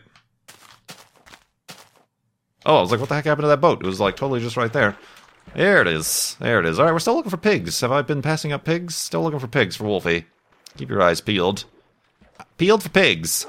Oh, 2.65 2.77
I 2.77 2.81
was 2.81 2.91
like, 2.91 2.99
what 2.99 3.07
the 3.07 3.15
heck 3.15 3.23
happened 3.25 3.45
to 3.45 3.47
that 3.47 3.61
boat? 3.61 3.81
It 3.81 3.87
was 3.87 4.01
like 4.01 4.17
totally 4.17 4.41
just 4.41 4.57
right 4.57 4.73
there. 4.73 4.97
There 5.55 5.81
it 5.81 5.87
is. 5.87 6.35
There 6.39 6.59
it 6.59 6.65
is. 6.65 6.79
All 6.79 6.85
right, 6.85 6.91
we're 6.91 6.99
still 6.99 7.15
looking 7.15 7.31
for 7.31 7.37
pigs. 7.37 7.81
Have 7.81 7.91
I 7.91 8.01
been 8.01 8.21
passing 8.21 8.51
up 8.51 8.63
pigs? 8.63 8.95
Still 8.95 9.23
looking 9.23 9.39
for 9.39 9.47
pigs 9.47 9.75
for 9.75 9.85
Wolfie. 9.85 10.25
Keep 10.77 10.89
your 10.89 11.01
eyes 11.01 11.21
peeled. 11.21 11.65
Peeled 12.57 12.83
for 12.83 12.89
pigs. 12.89 13.47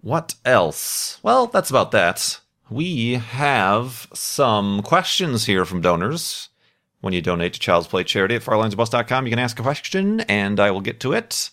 What 0.00 0.34
else? 0.44 1.18
Well, 1.22 1.46
that's 1.46 1.70
about 1.70 1.90
that. 1.90 2.40
We 2.70 3.14
have 3.14 4.08
some 4.14 4.82
questions 4.82 5.46
here 5.46 5.64
from 5.64 5.80
donors. 5.80 6.48
When 7.00 7.12
you 7.12 7.20
donate 7.22 7.54
to 7.54 7.60
Child's 7.60 7.88
Play 7.88 8.04
Charity 8.04 8.36
at 8.36 8.42
farlandsbus.com, 8.42 9.26
you 9.26 9.30
can 9.30 9.38
ask 9.38 9.58
a 9.58 9.62
question 9.62 10.20
and 10.20 10.60
I 10.60 10.70
will 10.70 10.80
get 10.80 11.00
to 11.00 11.12
it 11.12 11.50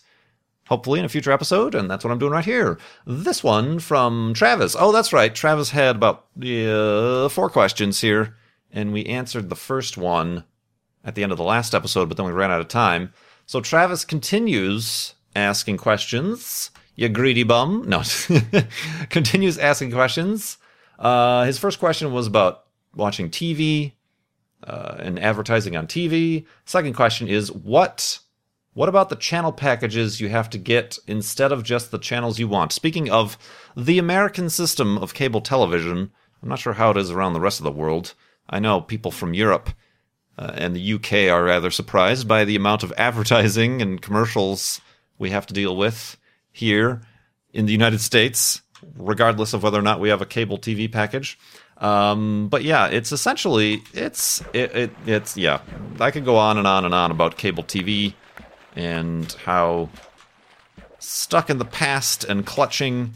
hopefully 0.68 0.98
in 0.98 1.04
a 1.04 1.08
future 1.08 1.32
episode, 1.32 1.74
and 1.74 1.90
that's 1.90 2.04
what 2.04 2.10
I'm 2.10 2.18
doing 2.18 2.32
right 2.32 2.44
here. 2.44 2.78
This 3.06 3.42
one 3.42 3.78
from 3.78 4.34
Travis. 4.34 4.76
Oh, 4.78 4.92
that's 4.92 5.12
right. 5.12 5.34
Travis 5.34 5.70
had 5.70 5.96
about 5.96 6.26
uh, 6.42 7.28
four 7.28 7.50
questions 7.50 8.00
here, 8.00 8.36
and 8.70 8.92
we 8.92 9.04
answered 9.06 9.48
the 9.48 9.56
first 9.56 9.96
one 9.96 10.44
at 11.04 11.14
the 11.14 11.22
end 11.22 11.32
of 11.32 11.38
the 11.38 11.44
last 11.44 11.74
episode, 11.74 12.08
but 12.08 12.16
then 12.16 12.26
we 12.26 12.32
ran 12.32 12.50
out 12.50 12.60
of 12.60 12.68
time. 12.68 13.12
So 13.46 13.60
Travis 13.60 14.04
continues 14.04 15.14
asking 15.34 15.78
questions. 15.78 16.70
You 16.96 17.08
greedy 17.08 17.44
bum. 17.44 17.84
No, 17.86 18.02
continues 19.10 19.56
asking 19.56 19.92
questions. 19.92 20.58
Uh, 20.98 21.44
his 21.44 21.58
first 21.58 21.78
question 21.78 22.12
was 22.12 22.26
about 22.26 22.64
watching 22.94 23.30
TV 23.30 23.92
uh, 24.64 24.96
and 24.98 25.18
advertising 25.18 25.76
on 25.76 25.86
TV. 25.86 26.44
Second 26.64 26.94
question 26.94 27.28
is 27.28 27.52
what 27.52 28.18
what 28.78 28.88
about 28.88 29.08
the 29.08 29.16
channel 29.16 29.50
packages 29.50 30.20
you 30.20 30.28
have 30.28 30.48
to 30.48 30.56
get 30.56 31.00
instead 31.08 31.50
of 31.50 31.64
just 31.64 31.90
the 31.90 31.98
channels 31.98 32.38
you 32.38 32.46
want? 32.46 32.70
Speaking 32.70 33.10
of 33.10 33.36
the 33.76 33.98
American 33.98 34.48
system 34.48 34.96
of 34.98 35.14
cable 35.14 35.40
television, 35.40 36.12
I'm 36.40 36.48
not 36.48 36.60
sure 36.60 36.74
how 36.74 36.92
it 36.92 36.96
is 36.96 37.10
around 37.10 37.32
the 37.32 37.40
rest 37.40 37.58
of 37.58 37.64
the 37.64 37.72
world. 37.72 38.14
I 38.48 38.60
know 38.60 38.80
people 38.80 39.10
from 39.10 39.34
Europe 39.34 39.70
uh, 40.38 40.52
and 40.54 40.76
the 40.76 40.92
UK 40.92 41.28
are 41.28 41.42
rather 41.42 41.72
surprised 41.72 42.28
by 42.28 42.44
the 42.44 42.54
amount 42.54 42.84
of 42.84 42.92
advertising 42.96 43.82
and 43.82 44.00
commercials 44.00 44.80
we 45.18 45.30
have 45.30 45.46
to 45.46 45.54
deal 45.54 45.76
with 45.76 46.16
here 46.52 47.02
in 47.52 47.66
the 47.66 47.72
United 47.72 48.00
States, 48.00 48.62
regardless 48.96 49.54
of 49.54 49.64
whether 49.64 49.80
or 49.80 49.82
not 49.82 49.98
we 49.98 50.08
have 50.08 50.22
a 50.22 50.26
cable 50.26 50.56
TV 50.56 50.90
package. 50.90 51.36
Um, 51.78 52.46
but 52.48 52.62
yeah, 52.62 52.86
it's 52.86 53.10
essentially 53.10 53.82
it's 53.92 54.40
it, 54.52 54.76
it 54.76 54.90
it's 55.04 55.36
yeah. 55.36 55.62
I 55.98 56.12
could 56.12 56.24
go 56.24 56.36
on 56.36 56.58
and 56.58 56.66
on 56.66 56.84
and 56.84 56.94
on 56.94 57.10
about 57.10 57.38
cable 57.38 57.64
TV 57.64 58.14
and 58.78 59.32
how 59.44 59.90
stuck 61.00 61.50
in 61.50 61.58
the 61.58 61.64
past 61.64 62.22
and 62.24 62.46
clutching 62.46 63.12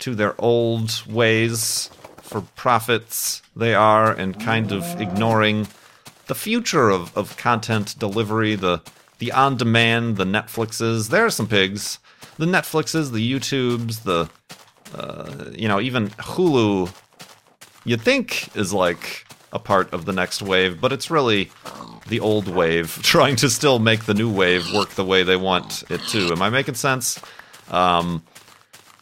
to 0.00 0.14
their 0.14 0.34
old 0.38 1.06
ways 1.06 1.88
for 2.20 2.40
profits 2.56 3.40
they 3.54 3.74
are 3.74 4.12
and 4.12 4.40
kind 4.40 4.72
of 4.72 5.00
ignoring 5.00 5.68
the 6.26 6.34
future 6.34 6.90
of, 6.90 7.16
of 7.16 7.36
content 7.36 7.98
delivery, 7.98 8.56
the 8.56 8.82
the 9.18 9.30
on 9.30 9.56
demand, 9.56 10.16
the 10.16 10.24
Netflixes. 10.24 11.10
There 11.10 11.24
are 11.24 11.30
some 11.30 11.46
pigs. 11.46 12.00
The 12.36 12.46
Netflixes, 12.46 13.12
the 13.12 13.32
YouTubes, 13.32 14.02
the 14.02 14.28
uh, 14.98 15.50
you 15.52 15.68
know, 15.68 15.80
even 15.80 16.08
Hulu 16.10 16.92
you'd 17.84 18.02
think 18.02 18.54
is 18.56 18.72
like 18.72 19.26
a 19.54 19.58
part 19.58 19.90
of 19.92 20.04
the 20.04 20.12
next 20.12 20.42
wave, 20.42 20.80
but 20.80 20.92
it's 20.92 21.10
really 21.10 21.50
the 22.08 22.20
old 22.20 22.48
wave, 22.48 22.98
trying 23.02 23.36
to 23.36 23.48
still 23.48 23.78
make 23.78 24.04
the 24.04 24.14
new 24.14 24.30
wave 24.30 24.70
work 24.74 24.90
the 24.90 25.04
way 25.04 25.22
they 25.22 25.36
want 25.36 25.84
it 25.88 26.00
to. 26.08 26.32
Am 26.32 26.42
I 26.42 26.50
making 26.50 26.74
sense? 26.74 27.18
Um, 27.70 28.22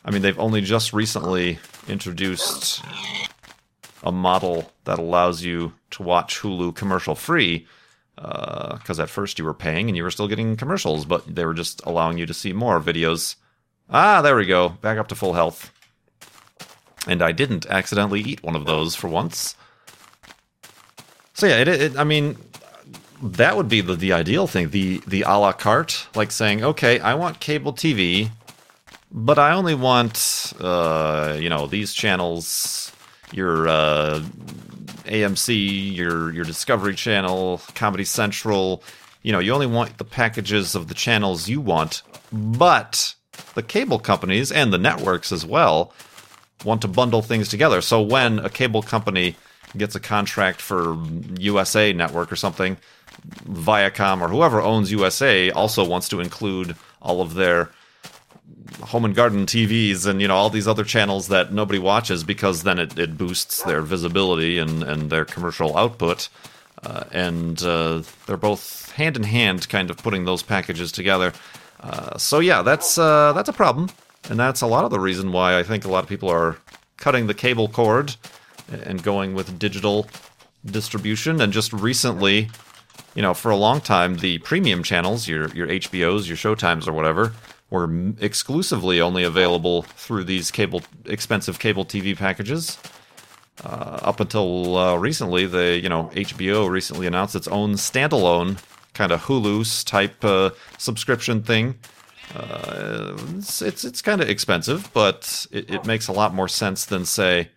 I 0.04 0.10
mean, 0.10 0.22
they've 0.22 0.38
only 0.38 0.60
just 0.60 0.92
recently 0.92 1.58
introduced 1.88 2.84
a 4.04 4.12
model 4.12 4.70
that 4.84 4.98
allows 4.98 5.42
you 5.42 5.72
to 5.92 6.02
watch 6.02 6.40
Hulu 6.40 6.74
commercial 6.74 7.14
free. 7.14 7.66
Because 8.16 9.00
uh, 9.00 9.04
at 9.04 9.10
first 9.10 9.38
you 9.38 9.44
were 9.44 9.54
paying 9.54 9.88
and 9.88 9.96
you 9.96 10.02
were 10.02 10.10
still 10.10 10.28
getting 10.28 10.56
commercials, 10.56 11.04
but 11.04 11.34
they 11.34 11.44
were 11.44 11.54
just 11.54 11.80
allowing 11.84 12.18
you 12.18 12.26
to 12.26 12.34
see 12.34 12.52
more 12.52 12.78
videos. 12.78 13.36
Ah, 13.88 14.22
there 14.22 14.36
we 14.36 14.46
go. 14.46 14.68
Back 14.68 14.98
up 14.98 15.08
to 15.08 15.14
full 15.14 15.32
health. 15.32 15.72
And 17.06 17.22
I 17.22 17.32
didn't 17.32 17.66
accidentally 17.66 18.20
eat 18.20 18.42
one 18.42 18.54
of 18.54 18.66
those 18.66 18.94
for 18.94 19.08
once. 19.08 19.56
So 21.42 21.48
yeah, 21.48 21.56
it, 21.56 21.66
it, 21.66 21.98
I 21.98 22.04
mean, 22.04 22.36
that 23.20 23.56
would 23.56 23.68
be 23.68 23.80
the, 23.80 23.96
the 23.96 24.12
ideal 24.12 24.46
thing 24.46 24.70
the 24.70 25.02
the 25.08 25.22
a 25.22 25.36
la 25.36 25.50
carte 25.50 26.06
like 26.14 26.30
saying 26.30 26.62
okay 26.62 27.00
i 27.00 27.14
want 27.14 27.40
cable 27.40 27.72
tv 27.72 28.30
but 29.10 29.40
i 29.40 29.52
only 29.52 29.74
want 29.74 30.52
uh, 30.60 31.36
you 31.40 31.48
know 31.48 31.66
these 31.66 31.92
channels 31.92 32.92
your 33.32 33.66
uh, 33.66 34.20
amc 35.04 35.96
your 35.96 36.32
your 36.32 36.44
discovery 36.44 36.94
channel 36.94 37.60
comedy 37.74 38.04
central 38.04 38.80
you 39.22 39.32
know 39.32 39.40
you 39.40 39.52
only 39.52 39.66
want 39.66 39.98
the 39.98 40.04
packages 40.04 40.76
of 40.76 40.86
the 40.86 40.94
channels 40.94 41.48
you 41.48 41.60
want 41.60 42.02
but 42.32 43.16
the 43.54 43.62
cable 43.64 43.98
companies 43.98 44.52
and 44.52 44.72
the 44.72 44.78
networks 44.78 45.32
as 45.32 45.44
well 45.44 45.92
want 46.64 46.82
to 46.82 46.88
bundle 46.88 47.22
things 47.22 47.48
together. 47.48 47.80
So 47.80 48.00
when 48.02 48.38
a 48.38 48.48
cable 48.48 48.82
company 48.82 49.36
gets 49.76 49.94
a 49.94 50.00
contract 50.00 50.60
for 50.60 50.96
usa 51.38 51.92
network 51.92 52.30
or 52.30 52.36
something 52.36 52.76
Viacom 53.46 54.20
or 54.20 54.28
whoever 54.28 54.60
owns 54.60 54.90
USA 54.90 55.50
also 55.50 55.86
wants 55.86 56.08
to 56.08 56.20
include 56.20 56.76
all 57.00 57.20
of 57.20 57.34
their 57.34 57.70
home 58.80 59.04
and 59.04 59.14
garden 59.14 59.46
TVs 59.46 60.06
and 60.06 60.20
you 60.20 60.28
know 60.28 60.36
all 60.36 60.50
these 60.50 60.68
other 60.68 60.84
channels 60.84 61.28
that 61.28 61.52
nobody 61.52 61.78
watches 61.78 62.24
because 62.24 62.62
then 62.62 62.78
it, 62.78 62.98
it 62.98 63.16
boosts 63.16 63.62
their 63.62 63.82
visibility 63.82 64.58
and, 64.58 64.82
and 64.82 65.10
their 65.10 65.24
commercial 65.24 65.76
output. 65.76 66.28
Uh, 66.82 67.04
and 67.12 67.62
uh, 67.62 68.02
they're 68.26 68.36
both 68.36 68.90
hand 68.92 69.16
in 69.16 69.22
hand, 69.22 69.68
kind 69.68 69.88
of 69.88 69.96
putting 69.98 70.24
those 70.24 70.42
packages 70.42 70.90
together. 70.90 71.32
Uh, 71.80 72.18
so 72.18 72.40
yeah, 72.40 72.62
that's 72.62 72.98
uh, 72.98 73.32
that's 73.34 73.48
a 73.48 73.52
problem, 73.52 73.88
and 74.28 74.38
that's 74.38 74.62
a 74.62 74.66
lot 74.66 74.84
of 74.84 74.90
the 74.90 74.98
reason 74.98 75.30
why 75.30 75.58
I 75.58 75.62
think 75.62 75.84
a 75.84 75.88
lot 75.88 76.02
of 76.02 76.08
people 76.08 76.28
are 76.28 76.56
cutting 76.96 77.28
the 77.28 77.34
cable 77.34 77.68
cord 77.68 78.16
and 78.84 79.02
going 79.02 79.34
with 79.34 79.58
digital 79.58 80.06
distribution. 80.64 81.40
And 81.40 81.52
just 81.52 81.72
recently, 81.72 82.50
you 83.14 83.22
know, 83.22 83.34
for 83.34 83.50
a 83.50 83.56
long 83.56 83.80
time, 83.80 84.18
the 84.18 84.38
premium 84.38 84.82
channels, 84.82 85.28
your 85.28 85.48
your 85.48 85.66
HBOs, 85.66 86.28
your 86.28 86.36
Showtimes, 86.36 86.86
or 86.86 86.92
whatever, 86.92 87.32
were 87.70 88.12
exclusively 88.20 89.00
only 89.00 89.24
available 89.24 89.82
through 89.82 90.24
these 90.24 90.50
cable 90.50 90.82
expensive 91.06 91.58
cable 91.58 91.84
TV 91.84 92.16
packages. 92.16 92.78
Uh, 93.64 93.98
up 94.02 94.18
until 94.18 94.76
uh, 94.76 94.96
recently, 94.96 95.46
the 95.46 95.78
you 95.82 95.88
know 95.88 96.10
HBO 96.14 96.68
recently 96.68 97.06
announced 97.06 97.34
its 97.34 97.48
own 97.48 97.74
standalone 97.74 98.58
kind 98.94 99.12
of 99.12 99.22
Hulu's 99.22 99.84
type 99.84 100.24
uh, 100.24 100.50
subscription 100.78 101.42
thing. 101.42 101.76
Uh, 102.34 103.16
it's 103.36 103.62
it's, 103.62 103.84
it's 103.84 104.02
kind 104.02 104.20
of 104.20 104.28
expensive, 104.28 104.90
but 104.92 105.46
it, 105.50 105.70
it 105.70 105.86
makes 105.86 106.08
a 106.08 106.12
lot 106.12 106.34
more 106.34 106.48
sense 106.48 106.84
than 106.86 107.04
say, 107.04 107.48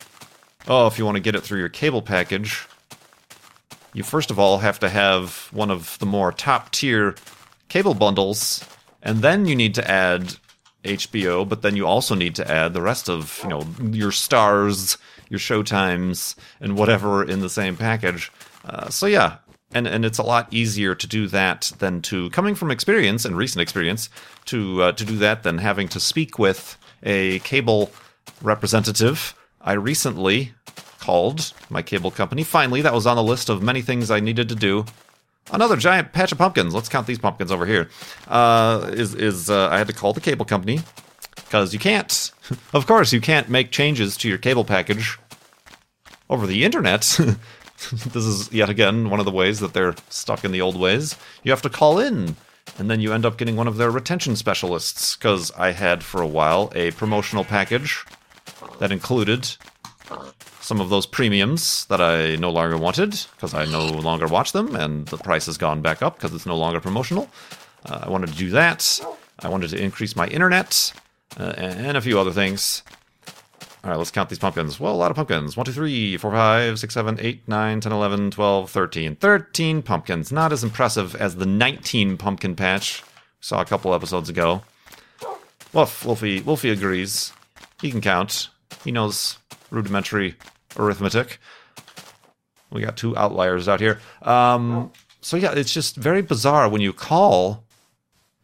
oh, 0.67 0.87
if 0.87 0.97
you 0.97 1.05
want 1.05 1.15
to 1.15 1.21
get 1.21 1.35
it 1.35 1.41
through 1.41 1.59
your 1.59 1.69
cable 1.69 2.01
package, 2.01 2.67
you 3.93 4.03
first 4.03 4.31
of 4.31 4.39
all 4.39 4.59
have 4.59 4.79
to 4.79 4.89
have 4.89 5.49
one 5.51 5.71
of 5.71 5.97
the 5.99 6.05
more 6.05 6.31
top 6.31 6.71
tier 6.71 7.15
cable 7.69 7.93
bundles, 7.93 8.63
and 9.01 9.21
then 9.21 9.45
you 9.45 9.55
need 9.55 9.75
to 9.75 9.89
add 9.89 10.35
HBO, 10.83 11.47
but 11.47 11.61
then 11.61 11.75
you 11.75 11.85
also 11.85 12.15
need 12.15 12.35
to 12.35 12.49
add 12.49 12.73
the 12.73 12.81
rest 12.81 13.09
of 13.09 13.39
you 13.43 13.49
know 13.49 13.65
your 13.91 14.11
stars, 14.11 14.97
your 15.29 15.39
showtimes, 15.39 16.35
and 16.59 16.77
whatever 16.77 17.23
in 17.23 17.39
the 17.39 17.49
same 17.49 17.75
package. 17.75 18.31
Uh, 18.63 18.89
so 18.89 19.05
yeah, 19.05 19.37
and 19.71 19.87
and 19.87 20.05
it's 20.05 20.17
a 20.17 20.23
lot 20.23 20.51
easier 20.51 20.95
to 20.95 21.07
do 21.07 21.27
that 21.27 21.71
than 21.79 22.01
to 22.03 22.29
coming 22.29 22.55
from 22.55 22.71
experience 22.71 23.25
and 23.25 23.37
recent 23.37 23.61
experience 23.61 24.09
to 24.45 24.83
uh, 24.83 24.91
to 24.93 25.05
do 25.05 25.17
that 25.17 25.43
than 25.43 25.57
having 25.57 25.87
to 25.89 25.99
speak 25.99 26.37
with 26.39 26.77
a 27.03 27.39
cable 27.39 27.91
representative. 28.41 29.35
I 29.65 29.73
recently 29.73 30.53
called 30.99 31.53
my 31.69 31.81
cable 31.81 32.11
company. 32.11 32.43
Finally, 32.43 32.81
that 32.81 32.93
was 32.93 33.07
on 33.07 33.15
the 33.15 33.23
list 33.23 33.49
of 33.49 33.63
many 33.63 33.81
things 33.81 34.11
I 34.11 34.19
needed 34.19 34.47
to 34.49 34.55
do. 34.55 34.85
Another 35.51 35.75
giant 35.75 36.13
patch 36.13 36.31
of 36.31 36.37
pumpkins. 36.37 36.73
Let's 36.73 36.89
count 36.89 37.07
these 37.07 37.19
pumpkins 37.19 37.51
over 37.51 37.65
here. 37.65 37.89
Uh, 38.27 38.91
is 38.93 39.13
is 39.15 39.49
uh, 39.49 39.69
I 39.69 39.77
had 39.77 39.87
to 39.87 39.93
call 39.93 40.13
the 40.13 40.21
cable 40.21 40.45
company 40.45 40.81
because 41.35 41.73
you 41.73 41.79
can't. 41.79 42.31
Of 42.73 42.85
course, 42.85 43.11
you 43.11 43.21
can't 43.21 43.49
make 43.49 43.71
changes 43.71 44.15
to 44.17 44.29
your 44.29 44.37
cable 44.37 44.65
package 44.65 45.17
over 46.29 46.45
the 46.45 46.63
internet. 46.63 47.01
this 47.91 48.23
is 48.23 48.53
yet 48.53 48.69
again 48.69 49.09
one 49.09 49.19
of 49.19 49.25
the 49.25 49.31
ways 49.31 49.61
that 49.61 49.73
they're 49.73 49.95
stuck 50.09 50.45
in 50.45 50.51
the 50.51 50.61
old 50.61 50.79
ways. 50.79 51.15
You 51.41 51.49
have 51.49 51.63
to 51.63 51.69
call 51.71 51.97
in, 51.97 52.35
and 52.77 52.87
then 52.87 52.99
you 52.99 53.13
end 53.13 53.25
up 53.25 53.39
getting 53.39 53.55
one 53.55 53.67
of 53.67 53.77
their 53.77 53.89
retention 53.89 54.35
specialists. 54.35 55.15
Because 55.15 55.51
I 55.57 55.71
had 55.71 56.03
for 56.03 56.21
a 56.21 56.27
while 56.27 56.71
a 56.75 56.91
promotional 56.91 57.43
package 57.43 58.05
that 58.79 58.91
included 58.91 59.49
some 60.61 60.81
of 60.81 60.89
those 60.89 61.05
premiums 61.05 61.85
that 61.85 62.01
I 62.01 62.35
no 62.37 62.49
longer 62.49 62.77
wanted 62.77 63.11
because 63.35 63.53
I 63.53 63.65
no 63.65 63.85
longer 63.85 64.27
watch 64.27 64.51
them, 64.51 64.75
and 64.75 65.07
the 65.07 65.17
price 65.17 65.45
has 65.45 65.57
gone 65.57 65.81
back 65.81 66.01
up 66.01 66.15
because 66.15 66.33
it's 66.33 66.45
no 66.45 66.57
longer 66.57 66.79
promotional. 66.79 67.29
Uh, 67.85 68.01
I 68.03 68.09
wanted 68.09 68.29
to 68.29 68.35
do 68.35 68.49
that. 68.51 68.99
I 69.39 69.49
wanted 69.49 69.69
to 69.71 69.81
increase 69.81 70.15
my 70.15 70.27
internet 70.27 70.91
uh, 71.39 71.53
and 71.57 71.97
a 71.97 72.01
few 72.01 72.19
other 72.19 72.31
things. 72.31 72.83
All 73.83 73.91
right, 73.91 73.97
let's 73.97 74.09
count 74.09 74.29
these 74.29 74.39
pumpkins. 74.39 74.79
Well, 74.79 74.95
a 74.95 74.97
lot 74.97 75.11
of 75.11 75.15
pumpkins. 75.15 75.55
1, 75.55 75.67
2, 75.67 75.71
3, 75.71 76.17
4, 76.17 76.31
5, 76.31 76.79
6, 76.79 76.93
7, 76.93 77.19
8, 77.21 77.47
9, 77.47 77.81
10, 77.81 77.91
11, 77.91 78.31
12, 78.31 78.71
13. 78.71 79.15
13 79.17 79.81
pumpkins. 79.83 80.31
Not 80.31 80.51
as 80.51 80.63
impressive 80.63 81.15
as 81.15 81.35
the 81.35 81.45
19 81.45 82.17
pumpkin 82.17 82.55
patch 82.55 83.03
saw 83.41 83.61
a 83.61 83.65
couple 83.65 83.93
episodes 83.93 84.27
ago. 84.27 84.63
Wolf, 85.71 86.03
Wolfie, 86.03 86.41
Wolfie 86.41 86.71
agrees. 86.71 87.31
He 87.79 87.91
can 87.91 88.01
count. 88.01 88.49
He 88.83 88.91
knows 88.91 89.37
rudimentary 89.71 90.35
arithmetic. 90.77 91.39
We 92.71 92.81
got 92.81 92.97
two 92.97 93.15
outliers 93.15 93.67
out 93.67 93.79
here. 93.79 93.99
Um, 94.21 94.91
so 95.21 95.37
yeah, 95.37 95.53
it's 95.55 95.73
just 95.73 95.95
very 95.95 96.21
bizarre 96.21 96.69
when 96.69 96.81
you 96.81 96.93
call. 96.93 97.63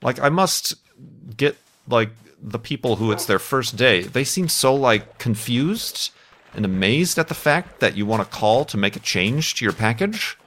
Like 0.01 0.19
I 0.19 0.29
must 0.29 0.75
get 1.35 1.57
like 1.87 2.09
the 2.41 2.59
people 2.59 2.95
who 2.95 3.11
it's 3.11 3.25
their 3.25 3.39
first 3.39 3.75
day. 3.75 4.01
They 4.01 4.23
seem 4.23 4.47
so 4.47 4.73
like 4.73 5.17
confused 5.19 6.11
and 6.53 6.65
amazed 6.65 7.17
at 7.17 7.27
the 7.27 7.33
fact 7.33 7.79
that 7.79 7.95
you 7.95 8.05
want 8.05 8.23
to 8.23 8.37
call 8.37 8.65
to 8.65 8.77
make 8.77 8.95
a 8.95 8.99
change 8.99 9.55
to 9.55 9.65
your 9.65 9.73
package. 9.73 10.37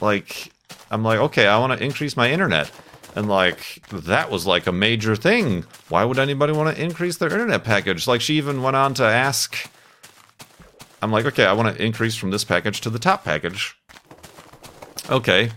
Like 0.00 0.52
I'm 0.90 1.02
like, 1.02 1.18
okay, 1.18 1.46
I 1.46 1.58
want 1.58 1.78
to 1.78 1.84
increase 1.84 2.16
my 2.16 2.30
internet. 2.30 2.70
And 3.16 3.28
like 3.28 3.82
that 3.90 4.30
was 4.30 4.46
like 4.46 4.66
a 4.66 4.72
major 4.72 5.16
thing. 5.16 5.64
Why 5.88 6.04
would 6.04 6.18
anybody 6.18 6.52
want 6.52 6.76
to 6.76 6.82
increase 6.82 7.16
their 7.16 7.32
internet 7.32 7.64
package? 7.64 8.06
Like 8.06 8.20
she 8.20 8.36
even 8.36 8.62
went 8.62 8.76
on 8.76 8.94
to 8.94 9.04
ask 9.04 9.68
I'm 11.00 11.12
like, 11.12 11.26
okay, 11.26 11.44
I 11.44 11.52
want 11.52 11.76
to 11.76 11.82
increase 11.82 12.16
from 12.16 12.30
this 12.30 12.44
package 12.44 12.80
to 12.82 12.90
the 12.90 12.98
top 12.98 13.24
package. 13.24 13.76
Okay. 15.10 15.50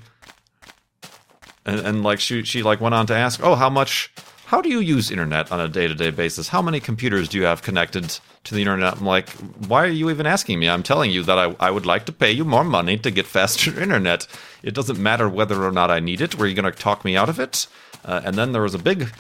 And, 1.65 1.79
and 1.79 2.03
like 2.03 2.19
she 2.19 2.43
she 2.43 2.63
like 2.63 2.81
went 2.81 2.95
on 2.95 3.07
to 3.07 3.15
ask, 3.15 3.39
oh, 3.43 3.55
how 3.55 3.69
much? 3.69 4.11
How 4.45 4.59
do 4.59 4.67
you 4.67 4.79
use 4.79 5.11
internet 5.11 5.51
on 5.51 5.61
a 5.61 5.67
day 5.67 5.87
to 5.87 5.95
day 5.95 6.11
basis? 6.11 6.49
How 6.49 6.61
many 6.61 6.79
computers 6.79 7.29
do 7.29 7.37
you 7.37 7.45
have 7.45 7.61
connected 7.61 8.19
to 8.43 8.53
the 8.53 8.61
internet? 8.61 8.97
I'm 8.97 9.05
like, 9.05 9.29
why 9.67 9.83
are 9.83 9.87
you 9.87 10.09
even 10.09 10.25
asking 10.25 10.59
me? 10.59 10.69
I'm 10.69 10.83
telling 10.83 11.09
you 11.09 11.23
that 11.23 11.39
I, 11.39 11.55
I 11.59 11.71
would 11.71 11.85
like 11.85 12.05
to 12.07 12.11
pay 12.11 12.31
you 12.31 12.43
more 12.43 12.63
money 12.63 12.97
to 12.97 13.11
get 13.11 13.25
faster 13.37 13.79
internet. 13.79 14.27
It 14.63 14.73
doesn't 14.73 14.99
matter 14.99 15.27
whether 15.27 15.63
or 15.63 15.71
not 15.71 15.91
I 15.91 15.99
need 15.99 16.21
it. 16.21 16.37
Were 16.37 16.47
you 16.47 16.55
going 16.55 16.71
to 16.71 16.77
talk 16.77 17.03
me 17.03 17.15
out 17.17 17.29
of 17.29 17.39
it? 17.39 17.67
Uh, 18.05 18.21
and 18.23 18.35
then 18.35 18.51
there 18.51 18.61
was 18.61 18.73
a 18.73 18.79
big, 18.79 19.13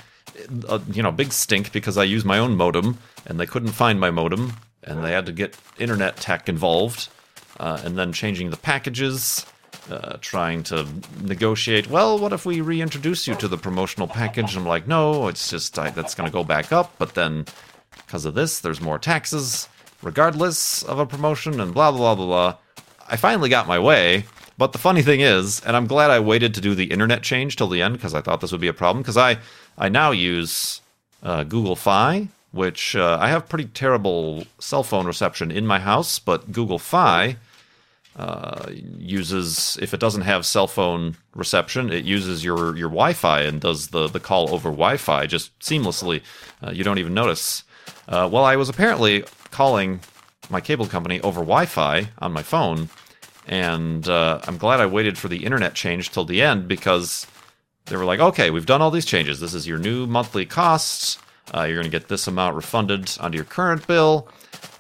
uh, 0.67 0.79
you 0.91 1.03
know, 1.03 1.11
big 1.11 1.31
stink 1.33 1.71
because 1.71 1.97
I 1.97 2.03
use 2.03 2.25
my 2.25 2.37
own 2.37 2.55
modem 2.55 2.97
and 3.25 3.39
they 3.39 3.45
couldn't 3.45 3.71
find 3.71 3.99
my 3.99 4.11
modem 4.11 4.53
and 4.83 5.03
they 5.03 5.11
had 5.11 5.25
to 5.27 5.31
get 5.31 5.57
internet 5.77 6.17
tech 6.17 6.49
involved, 6.49 7.09
uh, 7.59 7.81
and 7.83 7.97
then 7.97 8.11
changing 8.13 8.49
the 8.49 8.57
packages, 8.57 9.45
uh, 9.91 10.17
trying 10.21 10.63
to 10.63 10.87
negotiate. 11.21 11.87
Well, 11.87 12.17
what 12.17 12.33
if 12.33 12.45
we 12.45 12.61
reintroduce 12.61 13.27
you 13.27 13.35
to 13.35 13.47
the 13.47 13.57
promotional 13.57 14.07
package? 14.07 14.55
I'm 14.55 14.65
like, 14.65 14.87
no, 14.87 15.27
it's 15.27 15.49
just 15.49 15.77
I, 15.77 15.91
that's 15.91 16.15
going 16.15 16.27
to 16.27 16.33
go 16.33 16.43
back 16.43 16.71
up, 16.71 16.93
but 16.97 17.13
then 17.13 17.45
because 18.05 18.25
of 18.25 18.33
this, 18.33 18.59
there's 18.59 18.81
more 18.81 18.97
taxes, 18.97 19.69
regardless 20.01 20.83
of 20.83 20.99
a 20.99 21.05
promotion, 21.05 21.59
and 21.59 21.73
blah 21.73 21.91
blah 21.91 22.15
blah 22.15 22.25
blah. 22.25 22.55
I 23.07 23.17
finally 23.17 23.49
got 23.49 23.67
my 23.67 23.77
way. 23.77 24.25
But 24.61 24.73
the 24.73 24.77
funny 24.77 25.01
thing 25.01 25.21
is, 25.21 25.59
and 25.61 25.75
I'm 25.75 25.87
glad 25.87 26.11
I 26.11 26.19
waited 26.19 26.53
to 26.53 26.61
do 26.61 26.75
the 26.75 26.91
internet 26.91 27.23
change 27.23 27.55
till 27.55 27.67
the 27.67 27.81
end 27.81 27.95
because 27.95 28.13
I 28.13 28.21
thought 28.21 28.41
this 28.41 28.51
would 28.51 28.61
be 28.61 28.67
a 28.67 28.73
problem. 28.73 29.01
Because 29.01 29.17
I, 29.17 29.39
I 29.75 29.89
now 29.89 30.11
use 30.11 30.81
uh, 31.23 31.45
Google 31.45 31.75
Fi, 31.75 32.27
which 32.51 32.95
uh, 32.95 33.17
I 33.19 33.29
have 33.29 33.49
pretty 33.49 33.65
terrible 33.65 34.45
cell 34.59 34.83
phone 34.83 35.07
reception 35.07 35.49
in 35.49 35.65
my 35.65 35.79
house, 35.79 36.19
but 36.19 36.51
Google 36.51 36.77
Fi 36.77 37.37
uh, 38.15 38.69
uses 38.99 39.79
if 39.81 39.95
it 39.95 39.99
doesn't 39.99 40.21
have 40.21 40.45
cell 40.45 40.67
phone 40.67 41.17
reception, 41.33 41.91
it 41.91 42.05
uses 42.05 42.45
your 42.45 42.77
your 42.77 42.89
Wi-Fi 42.89 43.41
and 43.41 43.61
does 43.61 43.87
the 43.87 44.07
the 44.09 44.19
call 44.19 44.53
over 44.53 44.69
Wi-Fi 44.69 45.25
just 45.25 45.57
seamlessly. 45.57 46.21
Uh, 46.63 46.69
you 46.69 46.83
don't 46.83 46.99
even 46.99 47.15
notice. 47.15 47.63
Uh, 48.07 48.29
well, 48.31 48.45
I 48.45 48.57
was 48.57 48.69
apparently 48.69 49.23
calling 49.49 50.01
my 50.51 50.61
cable 50.61 50.85
company 50.85 51.19
over 51.21 51.39
Wi-Fi 51.39 52.09
on 52.19 52.31
my 52.31 52.43
phone, 52.43 52.89
and 53.47 54.07
uh, 54.07 54.39
I'm 54.43 54.57
glad 54.57 54.79
I 54.79 54.85
waited 54.85 55.17
for 55.17 55.27
the 55.27 55.43
internet 55.45 55.73
change 55.73 56.11
till 56.11 56.25
the 56.25 56.41
end 56.41 56.67
because 56.67 57.27
they 57.85 57.95
were 57.95 58.05
like, 58.05 58.19
"Okay, 58.19 58.49
we've 58.51 58.65
done 58.65 58.81
all 58.81 58.91
these 58.91 59.05
changes. 59.05 59.39
This 59.39 59.53
is 59.53 59.67
your 59.67 59.79
new 59.79 60.07
monthly 60.07 60.45
costs." 60.45 61.17
Uh, 61.53 61.63
you're 61.63 61.75
going 61.75 61.83
to 61.83 61.89
get 61.89 62.07
this 62.07 62.27
amount 62.27 62.55
refunded 62.55 63.11
onto 63.19 63.35
your 63.35 63.45
current 63.45 63.85
bill. 63.87 64.27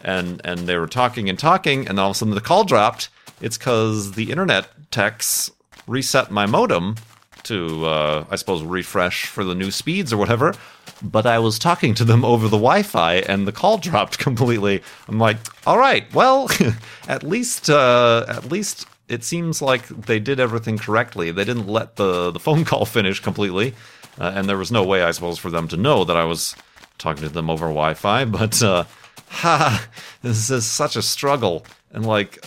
And 0.03 0.41
and 0.43 0.59
they 0.61 0.77
were 0.77 0.87
talking 0.87 1.29
and 1.29 1.37
talking, 1.37 1.87
and 1.87 1.99
all 1.99 2.09
of 2.11 2.15
a 2.15 2.17
sudden 2.17 2.33
the 2.33 2.41
call 2.41 2.63
dropped. 2.63 3.09
It's 3.39 3.57
because 3.57 4.13
the 4.13 4.31
internet 4.31 4.67
techs 4.91 5.51
reset 5.87 6.31
my 6.31 6.45
modem 6.45 6.95
to, 7.43 7.85
uh, 7.85 8.25
I 8.29 8.35
suppose, 8.35 8.63
refresh 8.63 9.25
for 9.25 9.43
the 9.43 9.55
new 9.55 9.71
speeds 9.71 10.13
or 10.13 10.17
whatever. 10.17 10.53
But 11.01 11.25
I 11.25 11.39
was 11.39 11.57
talking 11.59 11.93
to 11.95 12.03
them 12.03 12.23
over 12.33 12.47
the 12.47 12.57
Wi 12.57 12.83
Fi 12.83 13.15
and 13.15 13.47
the 13.47 13.51
call 13.51 13.77
dropped 13.89 14.17
completely. 14.17 14.81
I'm 15.07 15.19
like, 15.19 15.37
all 15.65 15.77
right, 15.77 16.11
well, 16.13 16.49
at 17.07 17.23
least, 17.23 17.69
uh, 17.69 18.25
at 18.27 18.51
least 18.51 18.87
it 19.07 19.23
seems 19.23 19.61
like 19.61 19.87
they 19.87 20.19
did 20.19 20.39
everything 20.39 20.77
correctly. 20.77 21.31
They 21.31 21.43
didn't 21.43 21.67
let 21.67 21.97
the, 21.97 22.31
the 22.31 22.39
phone 22.39 22.63
call 22.65 22.85
finish 22.85 23.19
completely. 23.19 23.73
Uh, 24.19 24.31
and 24.35 24.47
there 24.47 24.57
was 24.57 24.71
no 24.71 24.83
way, 24.83 25.03
I 25.03 25.11
suppose, 25.11 25.37
for 25.37 25.49
them 25.49 25.67
to 25.69 25.77
know 25.77 26.03
that 26.03 26.17
I 26.17 26.25
was 26.25 26.55
talking 26.97 27.23
to 27.23 27.29
them 27.29 27.49
over 27.49 27.65
Wi 27.67 27.93
Fi. 27.93 28.25
But, 28.25 28.61
uh, 28.61 28.85
ha, 29.27 29.87
this 30.21 30.49
is 30.49 30.65
such 30.65 30.95
a 30.95 31.01
struggle. 31.01 31.65
And 31.91 32.05
like 32.05 32.43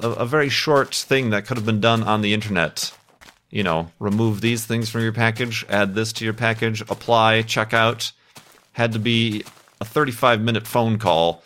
a, 0.00 0.08
a 0.10 0.26
very 0.26 0.48
short 0.48 0.94
thing 0.94 1.30
that 1.30 1.46
could 1.46 1.56
have 1.56 1.66
been 1.66 1.80
done 1.80 2.02
on 2.02 2.20
the 2.20 2.34
internet. 2.34 2.92
You 3.50 3.64
know, 3.64 3.90
remove 3.98 4.40
these 4.40 4.64
things 4.64 4.88
from 4.88 5.02
your 5.02 5.12
package, 5.12 5.66
add 5.68 5.94
this 5.94 6.12
to 6.14 6.24
your 6.24 6.34
package, 6.34 6.82
apply, 6.82 7.42
check 7.42 7.74
out. 7.74 8.12
Had 8.72 8.92
to 8.92 8.98
be 8.98 9.44
a 9.80 9.84
35 9.84 10.40
minute 10.40 10.66
phone 10.66 10.98
call 10.98 11.42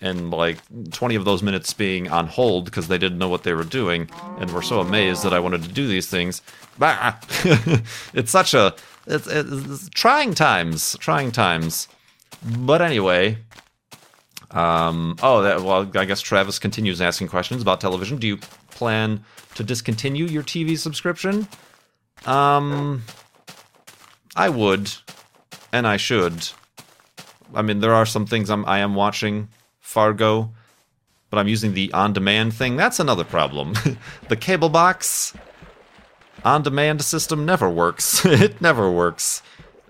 and 0.00 0.30
like 0.30 0.58
20 0.92 1.14
of 1.14 1.24
those 1.24 1.42
minutes 1.42 1.72
being 1.72 2.10
on 2.10 2.26
hold 2.26 2.64
because 2.64 2.88
they 2.88 2.98
didn't 2.98 3.18
know 3.18 3.28
what 3.28 3.42
they 3.42 3.54
were 3.54 3.64
doing 3.64 4.08
and 4.38 4.50
were 4.50 4.62
so 4.62 4.80
amazed 4.80 5.22
that 5.24 5.32
I 5.32 5.40
wanted 5.40 5.62
to 5.62 5.68
do 5.68 5.86
these 5.86 6.08
things. 6.08 6.42
Bah! 6.78 7.14
it's 8.14 8.30
such 8.30 8.54
a 8.54 8.74
it's, 9.06 9.26
it's, 9.26 9.88
trying 9.90 10.34
times, 10.34 10.96
trying 10.98 11.32
times. 11.32 11.88
But 12.58 12.82
anyway, 12.82 13.38
um, 14.50 15.16
oh, 15.22 15.42
that, 15.42 15.62
well, 15.62 15.90
I 15.94 16.04
guess 16.04 16.20
Travis 16.20 16.58
continues 16.58 17.00
asking 17.00 17.28
questions 17.28 17.62
about 17.62 17.80
television. 17.80 18.18
Do 18.18 18.26
you 18.26 18.38
plan 18.70 19.24
to 19.56 19.64
discontinue 19.64 20.26
your 20.26 20.42
TV 20.42 20.78
subscription? 20.78 21.48
Um, 22.24 23.02
I 24.34 24.48
would, 24.48 24.92
and 25.72 25.86
I 25.86 25.96
should. 25.96 26.48
I 27.54 27.62
mean, 27.62 27.80
there 27.80 27.94
are 27.94 28.06
some 28.06 28.26
things 28.26 28.50
I'm, 28.50 28.64
I 28.66 28.78
am 28.78 28.94
watching 28.94 29.48
Fargo, 29.80 30.50
but 31.30 31.38
I'm 31.38 31.48
using 31.48 31.74
the 31.74 31.92
on 31.92 32.12
demand 32.12 32.54
thing. 32.54 32.76
That's 32.76 33.00
another 33.00 33.24
problem. 33.24 33.74
the 34.28 34.36
cable 34.36 34.68
box, 34.68 35.34
on 36.44 36.62
demand 36.62 37.02
system 37.02 37.44
never 37.44 37.68
works. 37.68 38.24
it 38.26 38.60
never 38.60 38.90
works 38.90 39.42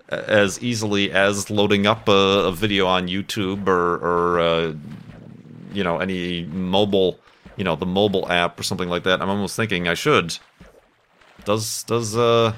as 0.09 0.63
easily 0.63 1.11
as 1.11 1.51
loading 1.51 1.87
up 1.87 2.09
a, 2.09 2.13
a 2.47 2.53
video 2.53 2.87
on 2.87 3.09
YouTube 3.09 3.67
or, 3.67 3.97
or 3.97 4.41
uh, 4.41 4.75
you 5.73 5.83
know, 5.83 5.99
any 5.99 6.45
mobile, 6.45 7.19
you 7.57 7.65
know, 7.65 7.77
the 7.77 7.87
mobile 7.87 8.31
app 8.31 8.59
or 8.59 8.63
something 8.63 8.89
like 8.89 9.05
that. 9.05 9.21
I'm 9.21 9.31
almost 9.31 9.57
thinking 9.57 9.89
I 9.89 9.95
should. 9.95 10.39
Does, 11.45 11.83
does, 11.85 12.17
uh, 12.17 12.55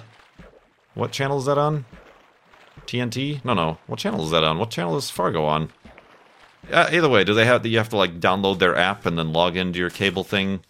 what 0.94 1.12
channel 1.12 1.38
is 1.38 1.44
that 1.46 1.58
on? 1.58 1.84
TNT? 2.86 3.44
No, 3.44 3.54
no. 3.54 3.78
What 3.86 3.98
channel 3.98 4.24
is 4.24 4.30
that 4.30 4.44
on? 4.44 4.58
What 4.58 4.70
channel 4.70 4.96
is 4.96 5.10
Fargo 5.10 5.44
on? 5.44 5.70
Uh, 6.70 6.88
either 6.92 7.08
way, 7.08 7.24
do 7.24 7.34
they 7.34 7.44
have, 7.44 7.64
you 7.64 7.78
have 7.78 7.88
to 7.90 7.96
like 7.96 8.20
download 8.20 8.58
their 8.58 8.76
app 8.76 9.06
and 9.06 9.18
then 9.18 9.32
log 9.32 9.56
into 9.56 9.78
your 9.78 9.90
cable 9.90 10.24
thing? 10.24 10.60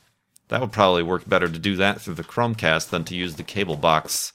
That 0.49 0.61
would 0.61 0.73
probably 0.73 1.03
work 1.03 1.29
better 1.29 1.49
to 1.49 1.59
do 1.59 1.77
that 1.77 2.01
through 2.01 2.14
the 2.14 2.25
Chromecast 2.25 2.91
than 2.91 3.05
to 3.05 3.14
use 3.14 3.37
the 3.37 3.43
cable 3.43 3.77
box 3.77 4.33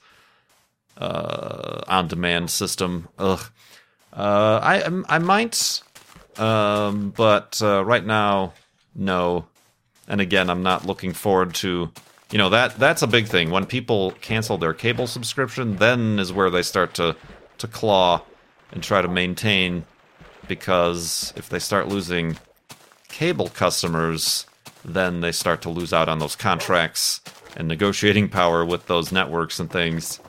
uh, 0.96 1.82
on-demand 1.88 2.50
system. 2.50 3.08
Ugh. 3.18 3.40
Uh, 4.12 4.60
I 4.62 4.84
I 5.08 5.18
might, 5.18 5.82
um, 6.36 7.12
but 7.16 7.60
uh, 7.60 7.84
right 7.84 8.04
now, 8.04 8.52
no. 8.94 9.46
And 10.08 10.20
again, 10.20 10.50
I'm 10.50 10.62
not 10.62 10.86
looking 10.86 11.12
forward 11.12 11.54
to. 11.56 11.90
You 12.30 12.38
know 12.38 12.48
that 12.50 12.78
that's 12.78 13.02
a 13.02 13.06
big 13.06 13.28
thing. 13.28 13.50
When 13.50 13.66
people 13.66 14.12
cancel 14.20 14.58
their 14.58 14.74
cable 14.74 15.06
subscription, 15.06 15.76
then 15.76 16.18
is 16.18 16.32
where 16.32 16.50
they 16.50 16.62
start 16.62 16.94
to 16.94 17.16
to 17.58 17.68
claw 17.68 18.22
and 18.72 18.82
try 18.82 19.02
to 19.02 19.08
maintain. 19.08 19.84
Because 20.48 21.32
if 21.36 21.48
they 21.48 21.58
start 21.58 21.88
losing 21.88 22.36
cable 23.08 23.48
customers, 23.48 24.46
then 24.84 25.20
they 25.20 25.32
start 25.32 25.62
to 25.62 25.70
lose 25.70 25.92
out 25.92 26.08
on 26.08 26.18
those 26.18 26.36
contracts 26.36 27.20
and 27.56 27.68
negotiating 27.68 28.28
power 28.28 28.64
with 28.64 28.86
those 28.86 29.12
networks 29.12 29.58
and 29.58 29.70
things. 29.70 30.20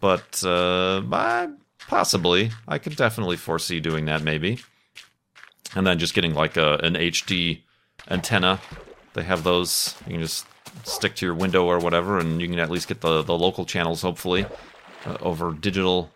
But 0.00 0.42
uh, 0.44 1.02
possibly, 1.86 2.50
I 2.66 2.78
could 2.78 2.96
definitely 2.96 3.36
foresee 3.36 3.80
doing 3.80 4.06
that 4.06 4.22
maybe. 4.22 4.60
And 5.74 5.86
then 5.86 5.98
just 5.98 6.14
getting 6.14 6.34
like 6.34 6.56
a, 6.56 6.74
an 6.82 6.94
HD 6.94 7.62
antenna. 8.10 8.60
They 9.14 9.22
have 9.22 9.44
those. 9.44 9.94
You 10.06 10.12
can 10.12 10.20
just 10.20 10.46
stick 10.82 11.14
to 11.16 11.26
your 11.26 11.34
window 11.34 11.64
or 11.66 11.78
whatever, 11.78 12.18
and 12.18 12.40
you 12.40 12.48
can 12.48 12.58
at 12.58 12.70
least 12.70 12.88
get 12.88 13.00
the, 13.00 13.22
the 13.22 13.36
local 13.36 13.64
channels, 13.64 14.02
hopefully, 14.02 14.46
uh, 15.06 15.16
over 15.20 15.52
digital 15.52 16.10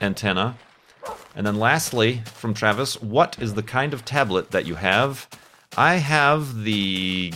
antenna. 0.00 0.56
And 1.34 1.46
then 1.46 1.58
lastly, 1.58 2.22
from 2.24 2.54
Travis, 2.54 3.00
what 3.00 3.38
is 3.40 3.54
the 3.54 3.62
kind 3.62 3.94
of 3.94 4.04
tablet 4.04 4.50
that 4.50 4.66
you 4.66 4.74
have? 4.74 5.28
I 5.76 5.96
have 5.96 6.64
the 6.64 7.32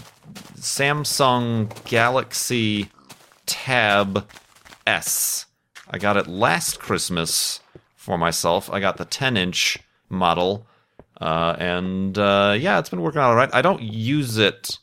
Samsung 0.56 1.84
Galaxy 1.84 2.90
Tab 3.46 4.26
S. 4.87 5.46
I 5.88 5.98
got 5.98 6.16
it 6.16 6.26
last 6.26 6.80
Christmas 6.80 7.60
for 7.94 8.18
myself. 8.18 8.68
I 8.70 8.80
got 8.80 8.96
the 8.96 9.04
10 9.04 9.37
inch 9.37 9.78
model. 10.08 10.66
Uh, 11.20 11.57
and 11.59 12.18
uh, 12.18 12.57
yeah, 12.59 12.79
it's 12.79 12.90
been 12.90 13.00
working 13.03 13.20
out 13.20 13.31
all 13.31 13.37
right. 13.37 13.50
I 13.53 13.62
don't 13.62 13.83
use 13.83 14.38
it 14.38 14.79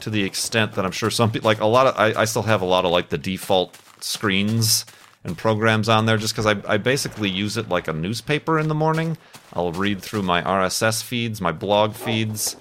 to 0.00 0.10
the 0.10 0.24
extent 0.24 0.72
that 0.72 0.84
I'm 0.84 0.90
sure 0.90 1.10
some 1.10 1.30
people 1.30 1.48
like 1.48 1.60
a 1.60 1.66
lot 1.66 1.86
of. 1.86 1.96
I, 1.96 2.22
I 2.22 2.24
still 2.24 2.42
have 2.42 2.62
a 2.62 2.66
lot 2.66 2.84
of 2.84 2.90
like 2.90 3.08
the 3.08 3.18
default 3.18 3.78
screens 4.00 4.84
and 5.24 5.38
programs 5.38 5.88
on 5.88 6.06
there 6.06 6.16
just 6.16 6.34
because 6.34 6.46
I, 6.46 6.60
I 6.66 6.78
basically 6.78 7.30
use 7.30 7.56
it 7.56 7.68
like 7.68 7.86
a 7.86 7.92
newspaper 7.92 8.58
in 8.58 8.68
the 8.68 8.74
morning. 8.74 9.16
I'll 9.52 9.72
read 9.72 10.02
through 10.02 10.22
my 10.22 10.42
RSS 10.42 11.02
feeds, 11.02 11.40
my 11.40 11.52
blog 11.52 11.94
feeds. 11.94 12.56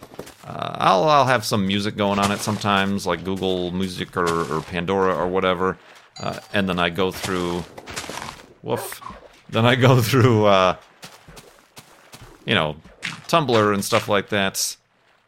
Uh, 0.46 0.76
I'll, 0.78 1.04
I'll 1.06 1.26
have 1.26 1.46
some 1.46 1.66
music 1.66 1.96
going 1.96 2.20
on 2.20 2.32
it 2.32 2.40
sometimes, 2.40 3.08
like 3.08 3.24
Google 3.24 3.72
Music 3.72 4.16
or, 4.16 4.54
or 4.54 4.62
Pandora 4.62 5.16
or 5.16 5.28
whatever. 5.28 5.78
Uh, 6.20 6.40
and 6.54 6.70
then 6.70 6.78
I 6.78 6.90
go 6.90 7.12
through. 7.12 7.64
Woof. 8.62 9.02
Then 9.50 9.66
I 9.66 9.76
go 9.76 10.02
through, 10.02 10.46
uh, 10.46 10.76
you 12.46 12.56
know, 12.56 12.76
Tumblr 13.02 13.74
and 13.74 13.84
stuff 13.84 14.08
like 14.08 14.30
that. 14.30 14.76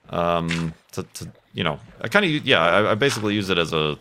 Um, 0.09 0.73
to, 0.91 1.03
to 1.03 1.31
you 1.53 1.63
know, 1.63 1.79
I 2.01 2.07
kind 2.07 2.25
of 2.25 2.45
yeah, 2.45 2.61
I, 2.61 2.91
I 2.91 2.95
basically 2.95 3.35
use 3.35 3.49
it 3.49 3.57
as 3.57 3.73
a 3.73 3.97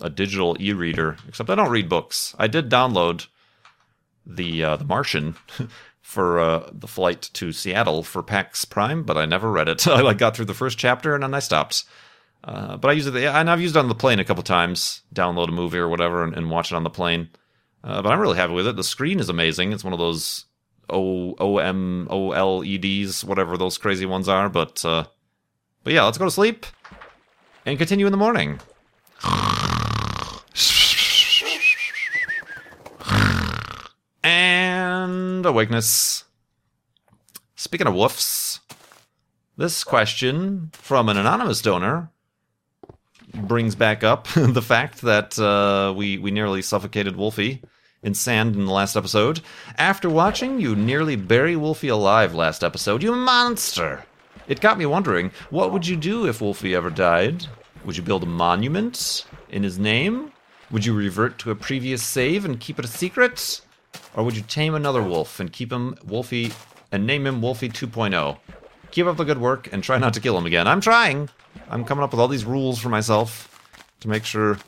a 0.00 0.10
digital 0.10 0.56
e-reader. 0.60 1.16
Except 1.28 1.50
I 1.50 1.54
don't 1.54 1.70
read 1.70 1.88
books. 1.88 2.34
I 2.38 2.46
did 2.46 2.70
download 2.70 3.26
the 4.26 4.62
uh, 4.64 4.76
the 4.76 4.84
Martian 4.84 5.36
for 6.00 6.38
uh, 6.38 6.70
the 6.72 6.88
flight 6.88 7.30
to 7.34 7.52
Seattle 7.52 8.02
for 8.02 8.22
PAX 8.22 8.64
Prime, 8.64 9.02
but 9.02 9.16
I 9.16 9.26
never 9.26 9.50
read 9.50 9.68
it. 9.68 9.86
I 9.88 10.00
like 10.00 10.18
got 10.18 10.36
through 10.36 10.46
the 10.46 10.54
first 10.54 10.78
chapter 10.78 11.14
and 11.14 11.22
then 11.22 11.34
I 11.34 11.40
stopped. 11.40 11.84
Uh, 12.44 12.76
but 12.76 12.88
I 12.88 12.92
use 12.92 13.06
it, 13.06 13.16
and 13.16 13.50
I've 13.50 13.60
used 13.60 13.74
it 13.76 13.80
on 13.80 13.88
the 13.88 13.94
plane 13.96 14.20
a 14.20 14.24
couple 14.24 14.44
times. 14.44 15.02
Download 15.12 15.48
a 15.48 15.52
movie 15.52 15.78
or 15.78 15.88
whatever 15.88 16.22
and, 16.22 16.34
and 16.34 16.50
watch 16.50 16.70
it 16.70 16.76
on 16.76 16.84
the 16.84 16.90
plane. 16.90 17.30
Uh, 17.82 18.00
but 18.00 18.12
I'm 18.12 18.20
really 18.20 18.36
happy 18.36 18.52
with 18.52 18.66
it. 18.66 18.76
The 18.76 18.84
screen 18.84 19.18
is 19.18 19.28
amazing. 19.28 19.72
It's 19.72 19.84
one 19.84 19.92
of 19.92 19.98
those 19.98 20.44
O 20.90 21.34
O 21.38 21.58
M 21.58 22.06
O 22.10 22.32
L 22.32 22.64
E 22.64 22.78
Ds, 22.78 23.24
whatever 23.24 23.56
those 23.56 23.78
crazy 23.78 24.06
ones 24.06 24.28
are. 24.28 24.48
But 24.48 24.84
uh, 24.84 25.04
but 25.84 25.92
yeah, 25.92 26.04
let's 26.04 26.18
go 26.18 26.24
to 26.24 26.30
sleep 26.30 26.66
and 27.64 27.78
continue 27.78 28.06
in 28.06 28.12
the 28.12 28.18
morning. 28.18 28.60
And 34.22 35.46
awakeness. 35.46 36.24
Speaking 37.56 37.86
of 37.86 37.94
woofs, 37.94 38.60
this 39.56 39.84
question 39.84 40.70
from 40.72 41.08
an 41.08 41.16
anonymous 41.16 41.60
donor 41.60 42.10
brings 43.34 43.74
back 43.74 44.04
up 44.04 44.28
the 44.36 44.62
fact 44.62 45.02
that 45.02 45.38
uh, 45.38 45.92
we 45.96 46.18
we 46.18 46.30
nearly 46.30 46.62
suffocated 46.62 47.16
Wolfie 47.16 47.62
in 48.02 48.14
sand 48.14 48.56
in 48.56 48.66
the 48.66 48.72
last 48.72 48.96
episode. 48.96 49.40
After 49.76 50.08
watching 50.08 50.60
you 50.60 50.76
nearly 50.76 51.16
bury 51.16 51.56
Wolfie 51.56 51.88
alive 51.88 52.34
last 52.34 52.62
episode, 52.62 53.02
you 53.02 53.14
monster! 53.14 54.04
It 54.46 54.60
got 54.60 54.78
me 54.78 54.86
wondering, 54.86 55.30
what 55.50 55.72
would 55.72 55.86
you 55.86 55.96
do 55.96 56.26
if 56.26 56.40
Wolfie 56.40 56.74
ever 56.74 56.90
died? 56.90 57.46
Would 57.84 57.96
you 57.96 58.02
build 58.02 58.22
a 58.22 58.26
monument 58.26 59.26
in 59.50 59.62
his 59.62 59.78
name? 59.78 60.32
Would 60.70 60.84
you 60.84 60.94
revert 60.94 61.38
to 61.40 61.50
a 61.50 61.54
previous 61.54 62.02
save 62.02 62.44
and 62.44 62.60
keep 62.60 62.78
it 62.78 62.84
a 62.84 62.88
secret? 62.88 63.60
Or 64.14 64.24
would 64.24 64.36
you 64.36 64.42
tame 64.42 64.74
another 64.74 65.02
wolf 65.02 65.40
and 65.40 65.52
keep 65.52 65.72
him 65.72 65.96
Wolfie 66.04 66.52
and 66.92 67.06
name 67.06 67.26
him 67.26 67.42
Wolfie 67.42 67.68
2.0? 67.68 68.38
Keep 68.90 69.06
up 69.06 69.16
the 69.16 69.24
good 69.24 69.38
work 69.38 69.72
and 69.72 69.82
try 69.82 69.98
not 69.98 70.14
to 70.14 70.20
kill 70.20 70.36
him 70.36 70.46
again. 70.46 70.66
I'm 70.66 70.80
trying. 70.80 71.28
I'm 71.70 71.84
coming 71.84 72.04
up 72.04 72.12
with 72.12 72.20
all 72.20 72.28
these 72.28 72.44
rules 72.44 72.78
for 72.78 72.88
myself 72.88 73.54
to 74.00 74.08
make 74.08 74.24
sure 74.24 74.58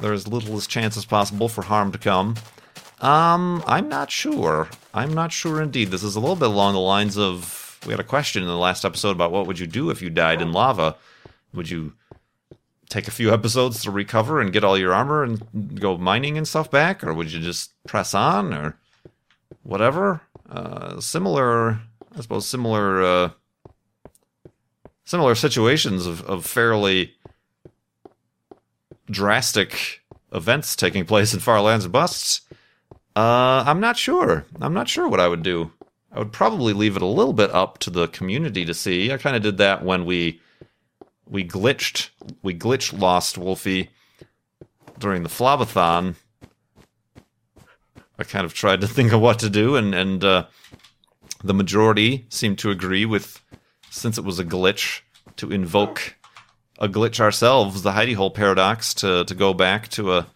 there's 0.00 0.28
little 0.28 0.56
as 0.56 0.66
chance 0.66 0.96
as 0.96 1.04
possible 1.04 1.48
for 1.48 1.62
harm 1.62 1.92
to 1.92 1.98
come. 1.98 2.36
Um, 3.00 3.62
I'm 3.66 3.88
not 3.88 4.10
sure. 4.10 4.68
I'm 4.92 5.14
not 5.14 5.32
sure 5.32 5.62
indeed. 5.62 5.90
This 5.90 6.02
is 6.02 6.16
a 6.16 6.20
little 6.20 6.36
bit 6.36 6.48
along 6.48 6.74
the 6.74 6.80
lines 6.80 7.16
of 7.16 7.78
we 7.86 7.92
had 7.92 8.00
a 8.00 8.04
question 8.04 8.42
in 8.42 8.48
the 8.48 8.56
last 8.58 8.84
episode 8.84 9.12
about 9.12 9.32
what 9.32 9.46
would 9.46 9.58
you 9.58 9.66
do 9.66 9.90
if 9.90 10.02
you 10.02 10.10
died 10.10 10.42
in 10.42 10.52
lava? 10.52 10.96
Would 11.54 11.70
you 11.70 11.94
take 12.90 13.08
a 13.08 13.12
few 13.12 13.32
episodes 13.32 13.82
to 13.82 13.90
recover 13.90 14.40
and 14.40 14.52
get 14.52 14.64
all 14.64 14.76
your 14.76 14.92
armor 14.92 15.22
and 15.22 15.80
go 15.80 15.96
mining 15.96 16.36
and 16.36 16.46
stuff 16.46 16.70
back, 16.70 17.02
or 17.02 17.14
would 17.14 17.32
you 17.32 17.40
just 17.40 17.72
press 17.86 18.12
on 18.12 18.52
or 18.52 18.76
whatever? 19.62 20.20
Uh, 20.50 21.00
similar, 21.00 21.80
I 22.16 22.20
suppose, 22.20 22.46
similar, 22.46 23.02
uh, 23.02 23.30
similar 25.04 25.34
situations 25.34 26.04
of, 26.04 26.22
of 26.22 26.44
fairly 26.44 27.14
drastic 29.10 30.02
events 30.32 30.76
taking 30.76 31.04
place 31.04 31.34
in 31.34 31.40
Far 31.40 31.60
Lands 31.60 31.84
or 31.84 31.88
Busts. 31.88 32.42
Uh, 33.16 33.64
I'm 33.66 33.80
not 33.80 33.96
sure. 33.96 34.46
I'm 34.60 34.74
not 34.74 34.88
sure 34.88 35.08
what 35.08 35.20
I 35.20 35.28
would 35.28 35.42
do. 35.42 35.72
I 36.12 36.18
would 36.18 36.32
probably 36.32 36.72
leave 36.72 36.96
it 36.96 37.02
a 37.02 37.06
little 37.06 37.32
bit 37.32 37.50
up 37.50 37.78
to 37.78 37.90
the 37.90 38.08
community 38.08 38.64
to 38.64 38.74
see. 38.74 39.12
I 39.12 39.16
kind 39.16 39.36
of 39.36 39.42
did 39.42 39.58
that 39.58 39.84
when 39.84 40.04
we 40.04 40.40
we 41.26 41.44
glitched 41.44 42.10
we 42.42 42.54
glitch 42.54 42.98
lost 42.98 43.38
Wolfie 43.38 43.90
during 44.98 45.22
the 45.22 45.28
Flobathon. 45.28 46.16
I 48.18 48.24
kind 48.24 48.44
of 48.44 48.54
tried 48.54 48.80
to 48.82 48.88
think 48.88 49.12
of 49.12 49.20
what 49.20 49.38
to 49.40 49.50
do, 49.50 49.76
and 49.76 49.94
and 49.94 50.24
uh, 50.24 50.46
the 51.42 51.54
majority 51.54 52.26
seemed 52.28 52.58
to 52.58 52.70
agree 52.70 53.06
with, 53.06 53.40
since 53.90 54.18
it 54.18 54.24
was 54.24 54.38
a 54.38 54.44
glitch, 54.44 55.00
to 55.36 55.50
invoke 55.50 56.16
a 56.80 56.88
glitch 56.88 57.20
ourselves, 57.20 57.82
the 57.82 57.92
hidey 57.92 58.14
hole 58.14 58.30
paradox, 58.30 58.94
to 58.94 59.24
to 59.24 59.34
go 59.34 59.54
back 59.54 59.88
to 59.88 60.12
a 60.12 60.26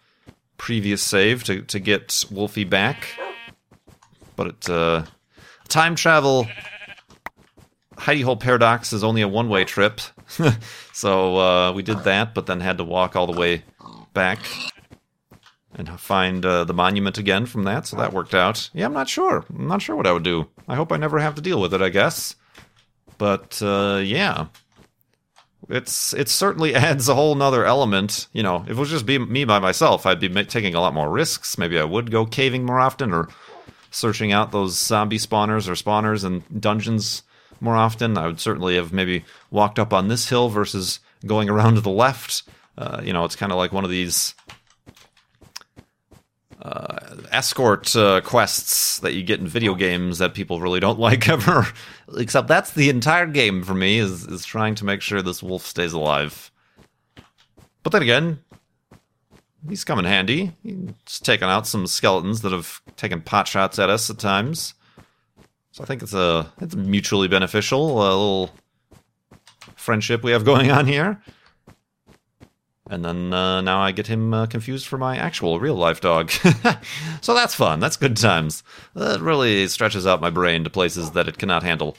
previous 0.57 1.01
save 1.01 1.43
to 1.45 1.61
to 1.63 1.79
get 1.79 2.25
Wolfie 2.31 2.63
back. 2.63 3.07
But 4.35 4.47
it, 4.47 4.69
uh, 4.69 5.05
time 5.67 5.95
travel 5.95 6.47
hidey 7.97 8.23
hole 8.23 8.37
paradox 8.37 8.93
is 8.93 9.03
only 9.03 9.21
a 9.21 9.27
one 9.27 9.49
way 9.49 9.63
trip. 9.63 10.01
so 10.93 11.37
uh, 11.37 11.71
we 11.73 11.83
did 11.83 11.99
that, 12.03 12.33
but 12.33 12.45
then 12.45 12.59
had 12.59 12.77
to 12.77 12.83
walk 12.83 13.15
all 13.15 13.27
the 13.27 13.39
way 13.39 13.63
back 14.13 14.39
and 15.75 15.99
find 15.99 16.45
uh, 16.45 16.63
the 16.63 16.73
monument 16.73 17.17
again 17.17 17.45
from 17.45 17.63
that. 17.63 17.85
So 17.85 17.97
that 17.97 18.13
worked 18.13 18.33
out. 18.33 18.69
Yeah, 18.73 18.85
I'm 18.85 18.93
not 18.93 19.09
sure. 19.09 19.45
I'm 19.49 19.67
not 19.67 19.81
sure 19.81 19.95
what 19.95 20.07
I 20.07 20.11
would 20.11 20.23
do. 20.23 20.47
I 20.67 20.75
hope 20.75 20.91
I 20.91 20.97
never 20.97 21.19
have 21.19 21.35
to 21.35 21.41
deal 21.41 21.59
with 21.61 21.73
it. 21.73 21.81
I 21.81 21.89
guess. 21.89 22.35
But 23.17 23.61
uh, 23.61 24.01
yeah, 24.03 24.47
it's 25.69 26.13
it 26.13 26.29
certainly 26.29 26.75
adds 26.75 27.09
a 27.09 27.15
whole 27.15 27.35
nother 27.35 27.65
element. 27.65 28.27
You 28.33 28.43
know, 28.43 28.63
if 28.63 28.71
it 28.71 28.77
was 28.77 28.89
just 28.89 29.05
be 29.05 29.17
me 29.17 29.45
by 29.45 29.59
myself, 29.59 30.05
I'd 30.05 30.19
be 30.19 30.29
taking 30.45 30.75
a 30.75 30.81
lot 30.81 30.93
more 30.93 31.09
risks. 31.09 31.57
Maybe 31.57 31.79
I 31.79 31.83
would 31.83 32.11
go 32.11 32.25
caving 32.25 32.65
more 32.65 32.79
often 32.79 33.13
or 33.13 33.29
searching 33.91 34.31
out 34.31 34.51
those 34.51 34.77
zombie 34.77 35.17
spawners 35.17 35.67
or 35.67 35.73
spawners 35.73 36.23
and 36.23 36.43
dungeons 36.61 37.23
more 37.61 37.75
often. 37.75 38.17
I 38.17 38.27
would 38.27 38.39
certainly 38.39 38.75
have 38.75 38.91
maybe 38.91 39.23
walked 39.51 39.79
up 39.79 39.93
on 39.93 40.07
this 40.07 40.29
hill 40.29 40.49
versus 40.49 40.99
going 41.25 41.49
around 41.49 41.75
to 41.75 41.81
the 41.81 41.89
left. 41.89 42.43
Uh, 42.77 43.01
you 43.03 43.13
know, 43.13 43.23
it's 43.23 43.37
kind 43.37 43.51
of 43.51 43.57
like 43.57 43.71
one 43.71 43.85
of 43.85 43.89
these 43.89 44.35
uh, 46.61 46.97
escort 47.31 47.95
uh, 47.95 48.21
quests 48.21 48.99
that 48.99 49.13
you 49.13 49.23
get 49.23 49.39
in 49.39 49.47
video 49.47 49.75
games 49.75 50.17
that 50.19 50.33
people 50.33 50.61
really 50.61 50.79
don't 50.79 50.99
like 51.07 51.27
ever. 51.27 51.67
Except 52.17 52.47
that's 52.47 52.71
the 52.71 52.89
entire 52.89 53.27
game 53.27 53.63
for 53.63 53.73
me 53.73 53.99
is 53.99 54.25
is 54.27 54.45
trying 54.45 54.75
to 54.75 54.85
make 54.85 55.01
sure 55.01 55.21
this 55.21 55.43
wolf 55.43 55.65
stays 55.65 55.93
alive. 55.93 56.51
But 57.83 57.91
then 57.91 58.01
again, 58.01 58.39
he's 59.67 59.83
come 59.83 59.99
in 59.99 60.05
handy. 60.05 60.53
He's 60.63 61.19
taken 61.19 61.49
out 61.49 61.67
some 61.67 61.87
skeletons 61.87 62.41
that 62.41 62.51
have 62.51 62.81
taken 62.95 63.21
pot 63.21 63.47
shots 63.47 63.77
at 63.79 63.89
us 63.89 64.09
at 64.09 64.17
times. 64.17 64.73
So 65.71 65.83
I 65.83 65.87
think 65.87 66.01
it's 66.01 66.13
a 66.13 66.51
it's 66.61 66.75
mutually 66.75 67.27
beneficial, 67.27 67.97
a 67.97 68.09
little 68.09 68.51
friendship 69.75 70.23
we 70.23 70.31
have 70.31 70.45
going 70.53 70.71
on 70.71 70.87
here. 70.87 71.21
And 72.87 73.03
then 73.03 73.33
uh, 73.33 73.61
now 73.61 73.79
I 73.81 73.91
get 73.91 74.07
him 74.07 74.33
uh, 74.33 74.45
confused 74.45 74.85
for 74.85 74.97
my 74.97 75.17
actual 75.17 75.59
real 75.59 75.75
life 75.75 76.01
dog. 76.01 76.29
so 77.21 77.33
that's 77.33 77.55
fun. 77.55 77.79
That's 77.79 77.97
good 77.97 78.15
times. 78.15 78.63
That 78.93 79.21
really 79.21 79.67
stretches 79.67 80.05
out 80.05 80.21
my 80.21 80.29
brain 80.29 80.63
to 80.63 80.69
places 80.69 81.11
that 81.11 81.27
it 81.27 81.39
cannot 81.39 81.63
handle. 81.63 81.97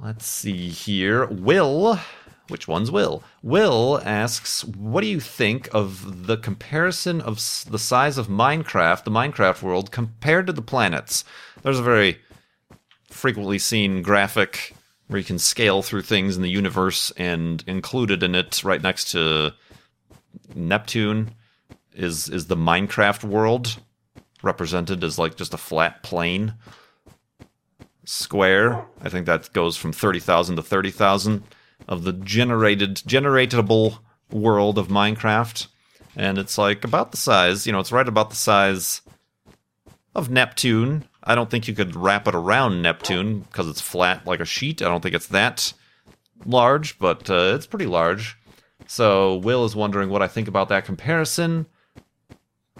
Let's 0.00 0.26
see 0.26 0.68
here. 0.68 1.26
Will, 1.26 2.00
which 2.48 2.66
one's 2.66 2.90
Will? 2.90 3.22
Will 3.40 4.00
asks, 4.04 4.64
What 4.64 5.02
do 5.02 5.06
you 5.06 5.20
think 5.20 5.68
of 5.72 6.26
the 6.26 6.36
comparison 6.36 7.20
of 7.20 7.36
the 7.70 7.78
size 7.78 8.18
of 8.18 8.26
Minecraft, 8.26 9.04
the 9.04 9.12
Minecraft 9.12 9.62
world, 9.62 9.92
compared 9.92 10.48
to 10.48 10.52
the 10.52 10.60
planets? 10.60 11.24
There's 11.62 11.78
a 11.78 11.84
very 11.84 12.18
frequently 13.08 13.60
seen 13.60 14.02
graphic 14.02 14.74
where 15.08 15.18
you 15.18 15.24
can 15.24 15.38
scale 15.38 15.82
through 15.82 16.02
things 16.02 16.36
in 16.36 16.42
the 16.42 16.50
universe 16.50 17.12
and 17.16 17.62
included 17.66 18.22
in 18.22 18.34
it 18.34 18.62
right 18.64 18.82
next 18.82 19.10
to 19.12 19.52
Neptune 20.54 21.34
is 21.94 22.28
is 22.28 22.46
the 22.46 22.56
Minecraft 22.56 23.24
world 23.24 23.78
represented 24.42 25.04
as 25.04 25.18
like 25.18 25.36
just 25.36 25.54
a 25.54 25.58
flat 25.58 26.02
plane 26.02 26.54
square. 28.04 28.84
I 29.00 29.08
think 29.08 29.26
that 29.26 29.52
goes 29.52 29.76
from 29.76 29.92
30,000 29.92 30.56
to 30.56 30.62
30,000 30.62 31.42
of 31.88 32.04
the 32.04 32.12
generated 32.12 32.96
generatable 32.96 33.98
world 34.30 34.78
of 34.78 34.88
Minecraft 34.88 35.68
and 36.16 36.38
it's 36.38 36.58
like 36.58 36.84
about 36.84 37.10
the 37.10 37.16
size, 37.16 37.66
you 37.66 37.72
know, 37.72 37.80
it's 37.80 37.92
right 37.92 38.06
about 38.06 38.30
the 38.30 38.36
size 38.36 39.02
of 40.14 40.30
Neptune. 40.30 41.04
I 41.24 41.34
don't 41.34 41.50
think 41.50 41.66
you 41.66 41.74
could 41.74 41.96
wrap 41.96 42.28
it 42.28 42.34
around 42.34 42.82
Neptune 42.82 43.40
because 43.40 43.68
it's 43.68 43.80
flat 43.80 44.26
like 44.26 44.40
a 44.40 44.44
sheet. 44.44 44.82
I 44.82 44.86
don't 44.86 45.02
think 45.02 45.14
it's 45.14 45.28
that 45.28 45.72
large, 46.44 46.98
but 46.98 47.28
uh, 47.30 47.54
it's 47.54 47.66
pretty 47.66 47.86
large. 47.86 48.36
So 48.86 49.36
Will 49.36 49.64
is 49.64 49.74
wondering 49.74 50.10
what 50.10 50.22
I 50.22 50.28
think 50.28 50.48
about 50.48 50.68
that 50.68 50.84
comparison. 50.84 51.66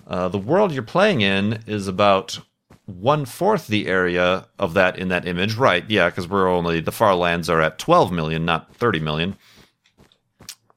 Uh, 0.06 0.28
the 0.28 0.38
world 0.38 0.72
you're 0.72 0.82
playing 0.82 1.22
in 1.22 1.64
is 1.66 1.88
about 1.88 2.38
one 2.84 3.24
fourth 3.24 3.66
the 3.66 3.86
area 3.86 4.46
of 4.58 4.74
that 4.74 4.98
in 4.98 5.08
that 5.08 5.26
image, 5.26 5.54
right? 5.54 5.88
Yeah, 5.88 6.10
because 6.10 6.28
we're 6.28 6.48
only 6.48 6.80
the 6.80 6.92
far 6.92 7.14
lands 7.14 7.48
are 7.48 7.62
at 7.62 7.78
12 7.78 8.12
million, 8.12 8.44
not 8.44 8.74
30 8.76 9.00
million. 9.00 9.36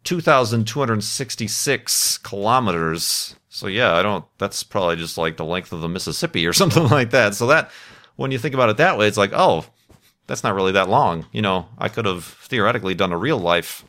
2,266 0.03 2.17
kilometers. 2.19 3.35
So 3.49 3.67
yeah, 3.67 3.93
I 3.93 4.01
don't. 4.01 4.25
That's 4.37 4.63
probably 4.63 4.95
just 4.97 5.17
like 5.17 5.37
the 5.37 5.45
length 5.45 5.71
of 5.71 5.79
the 5.81 5.89
Mississippi 5.89 6.45
or 6.45 6.53
something 6.53 6.87
like 6.87 7.11
that. 7.11 7.35
So 7.35 7.47
that, 7.47 7.71
when 8.15 8.32
you 8.32 8.38
think 8.39 8.54
about 8.54 8.69
it 8.69 8.78
that 8.78 8.97
way, 8.97 9.08
it's 9.08 9.17
like, 9.17 9.32
oh, 9.34 9.65
that's 10.28 10.43
not 10.43 10.56
really 10.56 10.71
that 10.73 10.89
long. 10.89 11.26
You 11.32 11.41
know, 11.41 11.67
I 11.78 11.89
could 11.89 12.06
have 12.06 12.23
theoretically 12.23 12.93
done 12.95 13.12
a 13.12 13.17
real 13.17 13.38
life 13.39 13.84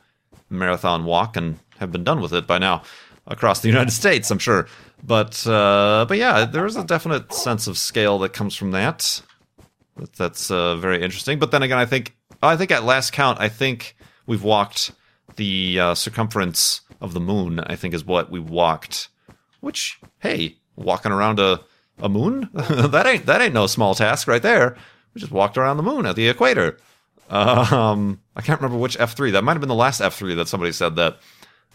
marathon 0.50 1.04
walk 1.04 1.36
and 1.36 1.58
have 1.78 1.92
been 1.92 2.04
done 2.04 2.20
with 2.20 2.32
it 2.32 2.46
by 2.46 2.58
now 2.58 2.82
across 3.26 3.60
the 3.60 3.68
United 3.74 3.90
States. 3.92 4.30
I'm 4.30 4.38
sure. 4.38 4.66
But 5.02 5.46
uh, 5.46 6.06
but 6.08 6.18
yeah, 6.18 6.44
there 6.44 6.66
is 6.66 6.76
a 6.76 6.84
definite 6.84 7.32
sense 7.32 7.66
of 7.66 7.76
scale 7.78 8.18
that 8.20 8.32
comes 8.32 8.54
from 8.56 8.70
that. 8.72 9.22
That- 9.96 10.12
That's 10.14 10.50
uh, 10.50 10.76
very 10.76 11.02
interesting. 11.02 11.38
But 11.38 11.50
then 11.50 11.62
again, 11.62 11.78
I 11.78 11.86
think 11.86 12.16
I 12.42 12.56
think 12.56 12.70
at 12.70 12.84
last 12.84 13.12
count, 13.12 13.38
I 13.40 13.48
think 13.48 13.96
we've 14.26 14.42
walked 14.42 14.90
the 15.36 15.78
uh, 15.80 15.94
circumference 15.94 16.80
of 17.00 17.12
the 17.12 17.20
moon. 17.20 17.60
I 17.60 17.76
think 17.76 17.92
is 17.94 18.04
what 18.04 18.30
we 18.30 18.40
walked. 18.40 19.08
Which 19.60 19.98
hey, 20.20 20.56
walking 20.76 21.12
around 21.12 21.38
a 21.38 21.60
a 21.98 22.08
moon 22.08 22.48
that 22.54 23.06
ain't 23.06 23.26
that 23.26 23.40
ain't 23.40 23.54
no 23.54 23.66
small 23.66 23.94
task 23.94 24.26
right 24.28 24.42
there. 24.42 24.76
We 25.14 25.20
just 25.20 25.32
walked 25.32 25.56
around 25.56 25.76
the 25.76 25.82
moon 25.82 26.06
at 26.06 26.16
the 26.16 26.28
equator. 26.28 26.78
Um, 27.30 28.20
I 28.36 28.42
can't 28.42 28.60
remember 28.60 28.78
which 28.78 28.98
F 28.98 29.14
three. 29.14 29.30
That 29.30 29.44
might 29.44 29.52
have 29.52 29.60
been 29.60 29.68
the 29.68 29.74
last 29.74 30.00
F 30.00 30.14
three 30.14 30.34
that 30.34 30.48
somebody 30.48 30.72
said 30.72 30.96
that 30.96 31.18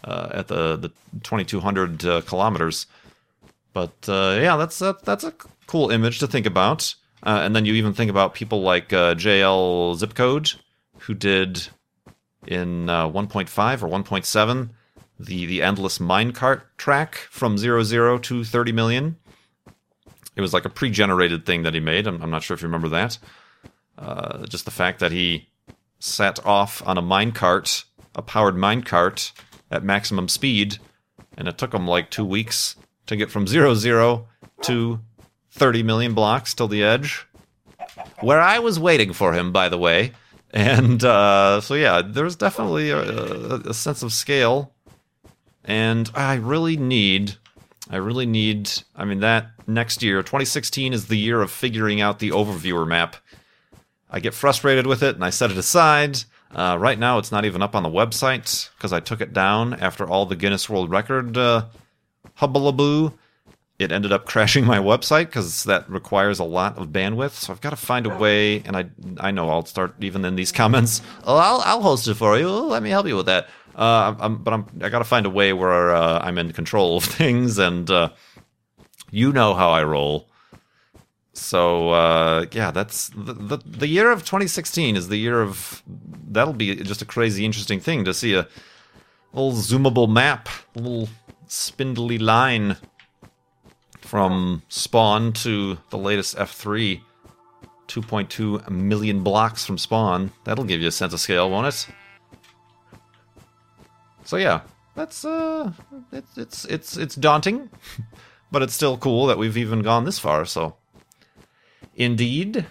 uh, 0.04 0.28
at 0.32 0.48
the 0.48 0.76
the 0.76 0.92
twenty 1.22 1.44
two 1.44 1.60
hundred 1.60 2.04
uh, 2.04 2.20
kilometers. 2.22 2.86
But 3.72 3.94
uh, 4.08 4.38
yeah, 4.40 4.56
that's 4.56 4.78
that, 4.80 5.04
that's 5.04 5.24
a 5.24 5.32
cool 5.66 5.90
image 5.90 6.18
to 6.20 6.26
think 6.26 6.46
about. 6.46 6.94
Uh, 7.22 7.40
and 7.42 7.54
then 7.54 7.64
you 7.64 7.74
even 7.74 7.92
think 7.92 8.10
about 8.10 8.34
people 8.34 8.62
like 8.62 8.92
uh, 8.92 9.14
JL 9.14 9.98
Zipcode, 9.98 10.56
who 11.00 11.14
did 11.14 11.68
in 12.46 12.88
uh, 12.88 13.06
1.5 13.08 13.82
or 13.82 13.88
1.7 13.88 14.70
the 15.20 15.44
the 15.44 15.62
endless 15.62 15.98
minecart 15.98 16.62
track 16.78 17.14
from 17.30 17.58
zero 17.58 17.82
zero 17.82 18.18
to 18.18 18.42
30 18.42 18.72
million. 18.72 19.16
It 20.40 20.42
was 20.42 20.54
like 20.54 20.64
a 20.64 20.70
pre-generated 20.70 21.44
thing 21.44 21.64
that 21.64 21.74
he 21.74 21.80
made. 21.80 22.06
I'm, 22.06 22.22
I'm 22.22 22.30
not 22.30 22.42
sure 22.42 22.54
if 22.54 22.62
you 22.62 22.68
remember 22.68 22.88
that. 22.88 23.18
Uh, 23.98 24.46
just 24.46 24.64
the 24.64 24.70
fact 24.70 25.00
that 25.00 25.12
he 25.12 25.50
sat 25.98 26.44
off 26.46 26.82
on 26.86 26.96
a 26.96 27.02
minecart, 27.02 27.84
a 28.14 28.22
powered 28.22 28.54
minecart 28.54 29.32
at 29.70 29.84
maximum 29.84 30.28
speed, 30.28 30.78
and 31.36 31.46
it 31.46 31.58
took 31.58 31.74
him 31.74 31.86
like 31.86 32.10
two 32.10 32.24
weeks 32.24 32.74
to 33.04 33.16
get 33.16 33.30
from 33.30 33.46
zero 33.46 33.74
zero 33.74 34.28
to 34.62 35.00
30 35.50 35.82
million 35.82 36.14
blocks 36.14 36.54
till 36.54 36.68
the 36.68 36.82
edge. 36.82 37.26
Where 38.20 38.40
I 38.40 38.60
was 38.60 38.80
waiting 38.80 39.12
for 39.12 39.34
him, 39.34 39.52
by 39.52 39.68
the 39.68 39.76
way. 39.76 40.12
And 40.52 41.04
uh, 41.04 41.60
so, 41.60 41.74
yeah, 41.74 42.00
there's 42.02 42.36
definitely 42.36 42.90
a, 42.90 43.02
a 43.02 43.74
sense 43.74 44.02
of 44.02 44.12
scale. 44.14 44.72
And 45.64 46.10
I 46.14 46.36
really 46.36 46.78
need, 46.78 47.36
I 47.90 47.96
really 47.96 48.26
need, 48.26 48.70
I 48.94 49.04
mean, 49.04 49.20
that 49.20 49.50
next 49.66 50.02
year, 50.02 50.22
2016 50.22 50.92
is 50.92 51.08
the 51.08 51.18
year 51.18 51.42
of 51.42 51.50
figuring 51.50 52.00
out 52.00 52.20
the 52.20 52.30
overviewer 52.30 52.86
map. 52.86 53.16
I 54.08 54.20
get 54.20 54.32
frustrated 54.32 54.86
with 54.86 55.02
it 55.02 55.16
and 55.16 55.24
I 55.24 55.30
set 55.30 55.50
it 55.50 55.58
aside. 55.58 56.18
Uh, 56.52 56.76
right 56.78 56.98
now, 56.98 57.18
it's 57.18 57.32
not 57.32 57.44
even 57.44 57.62
up 57.62 57.74
on 57.74 57.82
the 57.82 57.88
website 57.88 58.70
because 58.76 58.92
I 58.92 59.00
took 59.00 59.20
it 59.20 59.32
down 59.32 59.74
after 59.74 60.08
all 60.08 60.24
the 60.26 60.36
Guinness 60.36 60.68
World 60.68 60.90
Record 60.90 61.36
uh, 61.36 61.66
hubbalaboo. 62.38 63.12
It 63.78 63.92
ended 63.92 64.12
up 64.12 64.24
crashing 64.26 64.64
my 64.64 64.78
website 64.78 65.26
because 65.26 65.64
that 65.64 65.88
requires 65.88 66.38
a 66.38 66.44
lot 66.44 66.76
of 66.76 66.88
bandwidth. 66.88 67.32
So 67.32 67.52
I've 67.52 67.60
got 67.60 67.70
to 67.70 67.76
find 67.76 68.06
a 68.06 68.16
way, 68.16 68.62
and 68.62 68.76
I 68.76 68.90
I 69.18 69.30
know 69.30 69.48
I'll 69.48 69.64
start 69.64 69.94
even 70.00 70.24
in 70.24 70.34
these 70.36 70.52
comments. 70.52 71.02
Oh, 71.24 71.36
I'll 71.36 71.62
I'll 71.64 71.82
host 71.82 72.08
it 72.08 72.14
for 72.14 72.36
you. 72.38 72.48
Let 72.48 72.82
me 72.82 72.90
help 72.90 73.06
you 73.06 73.16
with 73.16 73.26
that. 73.26 73.48
Uh, 73.80 74.14
I'm, 74.20 74.36
but 74.36 74.52
I'm 74.52 74.66
I 74.82 74.90
gotta 74.90 75.06
find 75.06 75.24
a 75.24 75.30
way 75.30 75.54
where 75.54 75.94
uh, 75.94 76.20
I'm 76.22 76.36
in 76.36 76.52
control 76.52 76.98
of 76.98 77.04
things, 77.20 77.58
and 77.58 77.90
uh, 77.90 78.10
you 79.10 79.32
know 79.32 79.54
how 79.54 79.70
I 79.70 79.82
roll. 79.82 80.28
So 81.32 81.88
uh, 81.90 82.44
yeah, 82.52 82.70
that's 82.72 83.08
the, 83.08 83.32
the 83.32 83.56
the 83.64 83.88
year 83.88 84.10
of 84.10 84.20
2016 84.20 84.96
is 84.96 85.08
the 85.08 85.16
year 85.16 85.40
of 85.40 85.82
that'll 86.28 86.52
be 86.52 86.76
just 86.76 87.00
a 87.00 87.06
crazy 87.06 87.46
interesting 87.46 87.80
thing 87.80 88.04
to 88.04 88.12
see 88.12 88.34
a 88.34 88.46
little 89.32 89.52
zoomable 89.52 90.10
map, 90.10 90.50
a 90.76 90.78
little 90.78 91.08
spindly 91.46 92.18
line 92.18 92.76
from 94.02 94.62
spawn 94.68 95.32
to 95.32 95.78
the 95.88 95.98
latest 95.98 96.36
F3. 96.36 97.00
2.2 97.88 98.70
million 98.70 99.24
blocks 99.24 99.66
from 99.66 99.76
spawn. 99.76 100.30
That'll 100.44 100.62
give 100.62 100.80
you 100.80 100.86
a 100.86 100.92
sense 100.92 101.12
of 101.12 101.18
scale, 101.18 101.50
won't 101.50 101.66
it? 101.66 101.88
So 104.30 104.36
yeah, 104.36 104.60
that's 104.94 105.24
uh, 105.24 105.72
it's 106.12 106.38
it's 106.38 106.64
it's 106.66 106.96
it's 106.96 107.16
daunting, 107.16 107.68
but 108.52 108.62
it's 108.62 108.74
still 108.74 108.96
cool 108.96 109.26
that 109.26 109.38
we've 109.38 109.56
even 109.56 109.82
gone 109.82 110.04
this 110.04 110.20
far. 110.20 110.44
So, 110.44 110.76
indeed, 111.96 112.64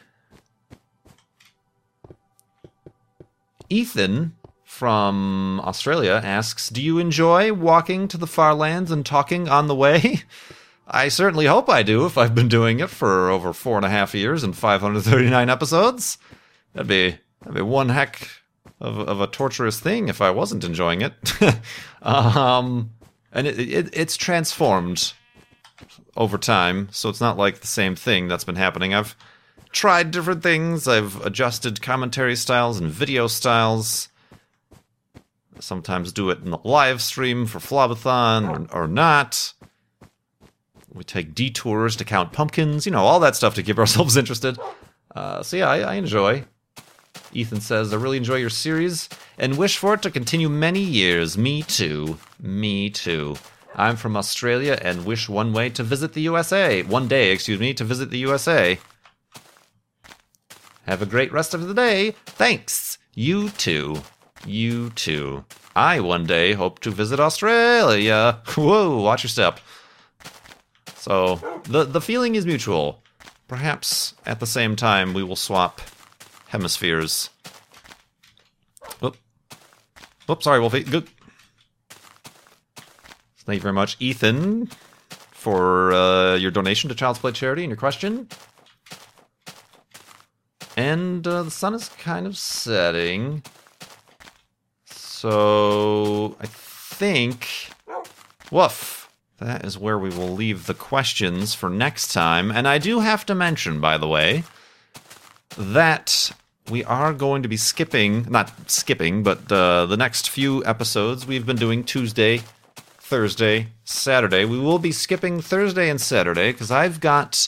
Ethan 3.67 4.37
from 4.63 5.59
Australia 5.65 6.21
asks, 6.23 6.69
"Do 6.69 6.81
you 6.81 6.97
enjoy 6.97 7.51
walking 7.51 8.07
to 8.07 8.17
the 8.17 8.25
far 8.25 8.55
lands 8.55 8.89
and 8.89 9.05
talking 9.05 9.49
on 9.49 9.67
the 9.67 9.75
way?" 9.75 10.23
I 10.87 11.09
certainly 11.09 11.47
hope 11.47 11.67
I 11.67 11.83
do 11.83 12.05
if 12.05 12.17
I've 12.17 12.33
been 12.33 12.47
doing 12.47 12.79
it 12.79 12.89
for 12.89 13.29
over 13.29 13.51
four 13.51 13.75
and 13.75 13.85
a 13.85 13.89
half 13.89 14.15
years 14.15 14.45
and 14.45 14.55
539 14.55 15.49
episodes. 15.49 16.19
That'd 16.71 16.87
be 16.87 17.17
that'd 17.41 17.53
be 17.53 17.61
one 17.61 17.89
heck 17.89 18.38
of, 18.79 18.97
of 18.99 19.21
a 19.21 19.27
torturous 19.27 19.79
thing 19.79 20.07
if 20.07 20.21
I 20.21 20.31
wasn't 20.31 20.63
enjoying 20.63 21.01
it. 21.01 21.13
um, 22.01 22.91
and 23.31 23.47
it, 23.47 23.59
it, 23.59 23.89
it's 23.93 24.17
transformed 24.17 25.13
over 26.17 26.37
time, 26.37 26.89
so 26.91 27.09
it's 27.09 27.21
not 27.21 27.37
like 27.37 27.59
the 27.59 27.67
same 27.67 27.95
thing 27.95 28.27
that's 28.27 28.43
been 28.43 28.55
happening. 28.55 28.93
I've 28.93 29.15
tried 29.71 30.11
different 30.11 30.43
things. 30.43 30.87
I've 30.87 31.23
adjusted 31.25 31.81
commentary 31.81 32.35
styles 32.35 32.79
and 32.79 32.89
video 32.89 33.27
styles. 33.27 34.09
Sometimes 35.59 36.13
do 36.13 36.29
it 36.29 36.39
in 36.39 36.51
the 36.51 36.59
live 36.63 37.01
stream 37.01 37.45
for 37.45 37.59
Flobathon 37.59 38.69
or, 38.73 38.83
or 38.83 38.87
not. 38.87 39.53
We 40.91 41.03
take 41.03 41.35
detours 41.35 41.95
to 41.97 42.05
count 42.05 42.33
pumpkins, 42.33 42.85
you 42.85 42.91
know, 42.91 43.03
all 43.03 43.19
that 43.19 43.35
stuff 43.35 43.55
to 43.55 43.63
keep 43.63 43.77
ourselves 43.79 44.17
interested. 44.17 44.57
Uh, 45.13 45.43
so 45.43 45.57
yeah, 45.57 45.69
I, 45.69 45.79
I 45.79 45.93
enjoy. 45.95 46.45
Ethan 47.31 47.61
says, 47.61 47.93
I 47.93 47.97
really 47.97 48.17
enjoy 48.17 48.37
your 48.37 48.49
series 48.49 49.09
and 49.37 49.57
wish 49.57 49.77
for 49.77 49.93
it 49.93 50.01
to 50.01 50.11
continue 50.11 50.49
many 50.49 50.81
years. 50.81 51.37
Me 51.37 51.61
too. 51.61 52.17
Me 52.39 52.89
too. 52.89 53.35
I'm 53.75 53.95
from 53.95 54.17
Australia 54.17 54.77
and 54.81 55.05
wish 55.05 55.29
one 55.29 55.53
way 55.53 55.69
to 55.69 55.83
visit 55.83 56.13
the 56.13 56.21
USA. 56.21 56.83
One 56.83 57.07
day, 57.07 57.31
excuse 57.31 57.59
me, 57.59 57.73
to 57.75 57.83
visit 57.83 58.09
the 58.09 58.17
USA. 58.19 58.79
Have 60.85 61.01
a 61.01 61.05
great 61.05 61.31
rest 61.31 61.53
of 61.53 61.67
the 61.67 61.73
day. 61.73 62.15
Thanks. 62.25 62.97
You 63.13 63.49
too. 63.49 64.01
You 64.45 64.89
too. 64.91 65.45
I 65.75 65.99
one 65.99 66.25
day 66.25 66.53
hope 66.53 66.79
to 66.79 66.91
visit 66.91 67.19
Australia. 67.19 68.41
Whoa, 68.55 69.01
watch 69.01 69.23
your 69.23 69.29
step. 69.29 69.59
So 70.95 71.35
the 71.63 71.85
the 71.85 72.01
feeling 72.01 72.35
is 72.35 72.45
mutual. 72.45 73.03
Perhaps 73.47 74.15
at 74.25 74.39
the 74.39 74.45
same 74.47 74.75
time 74.75 75.13
we 75.13 75.23
will 75.23 75.35
swap 75.35 75.81
hemispheres. 76.49 77.29
Oop. 79.03 79.15
Oops, 80.29 80.43
sorry, 80.43 80.59
Wolfie. 80.59 80.83
Good. 80.83 81.07
Thank 83.37 83.57
you 83.57 83.61
very 83.61 83.73
much, 83.73 83.95
Ethan, 83.99 84.69
for 85.31 85.91
uh, 85.93 86.35
your 86.35 86.51
donation 86.51 86.89
to 86.89 86.95
Child's 86.95 87.19
Play 87.19 87.31
Charity 87.31 87.63
and 87.63 87.69
your 87.69 87.77
question. 87.77 88.27
And 90.77 91.25
uh, 91.27 91.43
the 91.43 91.51
sun 91.51 91.73
is 91.73 91.89
kind 91.89 92.27
of 92.27 92.37
setting. 92.37 93.41
So 94.85 96.35
I 96.39 96.45
think. 96.45 97.47
Woof. 98.51 99.09
That 99.39 99.65
is 99.65 99.77
where 99.77 99.97
we 99.97 100.09
will 100.09 100.33
leave 100.33 100.65
the 100.65 100.73
questions 100.73 101.53
for 101.53 101.69
next 101.69 102.13
time. 102.13 102.51
And 102.51 102.67
I 102.67 102.77
do 102.77 102.99
have 102.99 103.25
to 103.27 103.35
mention, 103.35 103.79
by 103.79 103.97
the 103.97 104.07
way, 104.07 104.43
that 105.57 106.31
we 106.69 106.83
are 106.83 107.13
going 107.13 107.43
to 107.43 107.49
be 107.49 107.57
skipping, 107.57 108.25
not 108.29 108.51
skipping, 108.69 109.23
but 109.23 109.51
uh, 109.51 109.85
the 109.85 109.97
next 109.97 110.29
few 110.29 110.63
episodes 110.65 111.25
we've 111.25 111.45
been 111.45 111.57
doing 111.57 111.83
Tuesday, 111.83 112.41
Thursday, 112.75 113.67
Saturday. 113.83 114.45
We 114.45 114.59
will 114.59 114.79
be 114.79 114.91
skipping 114.91 115.41
Thursday 115.41 115.89
and 115.89 115.99
Saturday 115.99 116.51
because 116.51 116.71
I've 116.71 116.99
got 116.99 117.47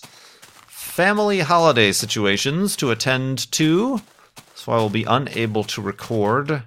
family 0.67 1.39
holiday 1.39 1.91
situations 1.91 2.75
to 2.77 2.91
attend 2.91 3.51
to. 3.51 4.01
So 4.55 4.71
I 4.71 4.77
will 4.77 4.89
be 4.89 5.03
unable 5.03 5.63
to 5.65 5.81
record 5.81 6.63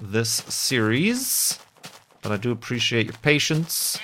this 0.00 0.30
series. 0.30 1.58
But 2.22 2.32
I 2.32 2.36
do 2.36 2.52
appreciate 2.52 3.06
your 3.06 3.16
patience. 3.22 3.98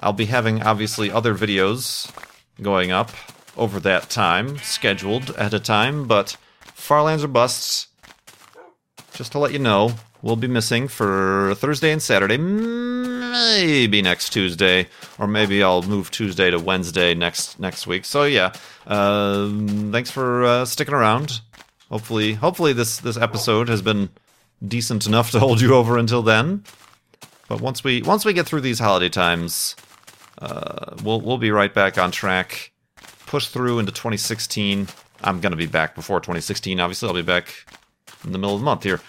I'll 0.00 0.12
be 0.12 0.26
having 0.26 0.62
obviously 0.62 1.10
other 1.10 1.34
videos 1.34 2.10
going 2.62 2.90
up 2.90 3.10
over 3.56 3.80
that 3.80 4.10
time, 4.10 4.58
scheduled 4.58 5.30
at 5.30 5.54
a 5.54 5.60
time, 5.60 6.06
but 6.06 6.36
Farlands 6.60 7.24
or 7.24 7.28
Busts, 7.28 7.88
just 9.14 9.32
to 9.32 9.38
let 9.38 9.52
you 9.52 9.58
know, 9.58 9.94
we'll 10.22 10.36
be 10.36 10.48
missing 10.48 10.88
for 10.88 11.54
Thursday 11.56 11.92
and 11.92 12.02
Saturday, 12.02 12.36
maybe 12.36 14.02
next 14.02 14.30
Tuesday, 14.30 14.88
or 15.18 15.26
maybe 15.26 15.62
I'll 15.62 15.82
move 15.82 16.10
Tuesday 16.10 16.50
to 16.50 16.58
Wednesday 16.58 17.14
next 17.14 17.58
next 17.58 17.86
week. 17.86 18.04
So 18.04 18.24
yeah, 18.24 18.52
uh, 18.86 19.48
thanks 19.90 20.10
for 20.10 20.44
uh, 20.44 20.64
sticking 20.64 20.94
around. 20.94 21.40
Hopefully, 21.90 22.34
hopefully 22.34 22.72
this 22.72 22.98
this 22.98 23.16
episode 23.16 23.68
has 23.68 23.82
been 23.82 24.10
decent 24.66 25.06
enough 25.06 25.30
to 25.30 25.40
hold 25.40 25.60
you 25.60 25.74
over 25.74 25.96
until 25.98 26.22
then. 26.22 26.64
But 27.48 27.60
once 27.60 27.84
we 27.84 28.02
once 28.02 28.24
we 28.24 28.32
get 28.32 28.46
through 28.46 28.62
these 28.62 28.78
holiday 28.78 29.08
times, 29.08 29.76
uh, 30.38 30.96
we'll 31.02 31.20
we'll 31.20 31.38
be 31.38 31.50
right 31.50 31.72
back 31.72 31.96
on 31.98 32.10
track. 32.10 32.72
Push 33.26 33.48
through 33.48 33.78
into 33.78 33.92
2016. 33.92 34.88
I'm 35.22 35.40
gonna 35.40 35.56
be 35.56 35.66
back 35.66 35.94
before 35.94 36.20
2016. 36.20 36.80
Obviously, 36.80 37.08
I'll 37.08 37.14
be 37.14 37.22
back 37.22 37.48
in 38.24 38.32
the 38.32 38.38
middle 38.38 38.54
of 38.54 38.60
the 38.60 38.64
month 38.64 38.82
here, 38.82 39.00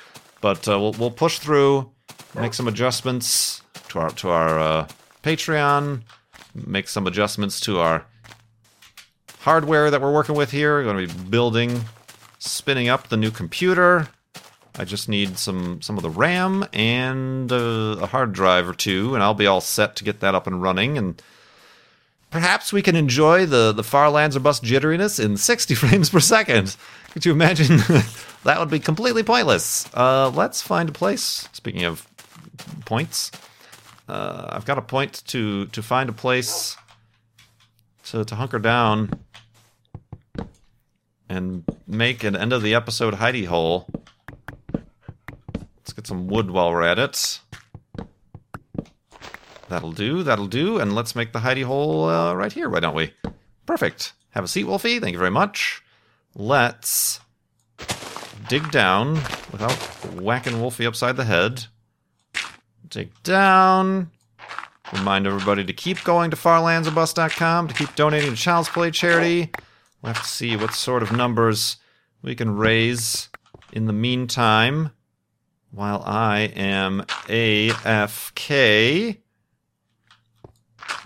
but 0.41 0.67
uh, 0.67 0.80
we'll 0.80 0.93
we'll 0.93 1.12
push 1.12 1.39
through, 1.39 1.91
make 2.36 2.53
some 2.53 2.67
adjustments 2.67 3.62
to 3.89 3.99
our 3.99 4.10
to 4.12 4.30
our 4.30 4.60
uh, 4.60 4.88
Patreon, 5.23 6.01
make 6.56 6.88
some 6.88 7.08
adjustments 7.08 7.60
to 7.62 7.80
our 7.80 8.06
hardware 9.41 9.89
that 9.89 10.01
we're 10.01 10.13
working 10.13 10.36
with 10.36 10.51
here. 10.51 10.75
We're 10.75 10.84
going 10.84 11.08
to 11.08 11.13
be 11.13 11.30
building, 11.30 11.82
spinning 12.39 12.89
up 12.89 13.08
the 13.08 13.17
new 13.17 13.32
computer. 13.32 14.10
I 14.77 14.86
just 14.86 15.10
need 15.10 15.38
some 15.38 15.82
some 15.82 15.97
of 15.97 16.03
the 16.03 16.10
RAM 16.10 16.65
and 16.73 17.51
uh, 17.51 17.97
a 18.01 18.06
hard 18.06 18.34
drive 18.34 18.69
or 18.69 18.73
two, 18.73 19.15
and 19.15 19.23
I'll 19.23 19.34
be 19.34 19.47
all 19.47 19.62
set 19.62 19.95
to 19.97 20.03
get 20.03 20.19
that 20.19 20.36
up 20.36 20.47
and 20.47 20.62
running. 20.62 20.97
And 20.97 21.21
perhaps 22.32 22.74
we 22.74 22.82
can 22.82 22.96
enjoy 22.96 23.46
the 23.46 23.72
the 23.72 23.84
Far 23.84 24.10
Lands 24.10 24.36
or 24.36 24.40
Bust 24.40 24.63
jitteriness 24.63 25.24
in 25.24 25.38
60 25.38 25.76
frames 25.82 26.10
per 26.10 26.20
second. 26.20 26.76
Could 27.12 27.26
you 27.26 27.32
imagine? 27.32 27.78
that 28.44 28.60
would 28.60 28.70
be 28.70 28.80
completely 28.80 29.24
pointless. 29.24 29.88
Uh, 29.94 30.30
let's 30.30 30.62
find 30.62 30.90
a 30.90 30.92
place. 30.92 31.48
Speaking 31.54 31.84
of 31.84 32.08
points, 32.86 33.32
uh, 34.08 34.48
I've 34.50 34.66
got 34.66 34.78
a 34.78 34.82
point 34.82 35.24
to 35.28 35.66
to 35.68 35.82
find 35.82 36.10
a 36.10 36.13
place 36.13 36.78
to 38.06 38.24
to 38.24 38.36
hunker 38.36 38.60
down 38.60 39.12
and 41.30 41.63
make 41.86 42.24
an 42.24 42.36
end 42.36 42.54
of 42.54 42.62
the 42.62 42.74
episode 42.74 43.16
hidey 43.16 43.46
hole. 43.46 43.88
Let's 44.74 45.93
get 45.93 46.08
some 46.08 46.28
wood 46.28 46.51
while 46.51 46.72
we're 46.72 46.84
at 46.84 46.99
it. 46.99 47.39
That'll 49.70 49.91
do, 49.91 50.24
that'll 50.24 50.47
do. 50.47 50.80
And 50.80 50.95
let's 50.95 51.15
make 51.15 51.34
the 51.34 51.39
hidey 51.39 51.63
hole 51.63 52.05
uh, 52.05 52.34
right 52.34 52.51
here, 52.51 52.70
why 52.70 52.80
don't 52.80 52.95
we? 52.95 53.13
Perfect. 53.65 54.13
Have 54.32 54.43
a 54.43 54.47
seat, 54.47 54.65
Wolfie. 54.65 54.99
Thank 54.99 55.13
you 55.13 55.20
very 55.20 55.32
much. 55.32 55.84
Let's 56.36 57.20
dig 58.47 58.72
down 58.72 59.15
without 59.51 59.74
whacking 60.13 60.61
Wolfie 60.61 60.86
upside 60.86 61.18
the 61.18 61.26
head. 61.26 61.65
Dig 62.88 63.11
down. 63.24 64.11
Remind 64.93 65.28
everybody 65.28 65.65
to 65.65 65.74
keep 65.74 66.03
going 66.03 66.32
to 66.32 66.38
farlandsorbust.com, 66.38 67.68
to 67.68 67.74
keep 67.74 67.93
donating 67.95 68.30
to 68.30 68.38
Child's 68.38 68.70
Play 68.70 68.91
charity. 68.91 69.51
We'll 70.01 70.13
have 70.13 70.24
to 70.24 70.30
see 70.30 70.55
what 70.55 70.74
sort 70.74 71.03
of 71.03 71.11
numbers 71.11 71.78
we 72.22 72.36
can 72.36 72.55
raise 72.55 73.28
in 73.74 73.86
the 73.86 73.93
meantime 73.93 74.91
while 75.72 76.01
I 76.05 76.51
am 76.55 77.01
AFK. 77.28 79.18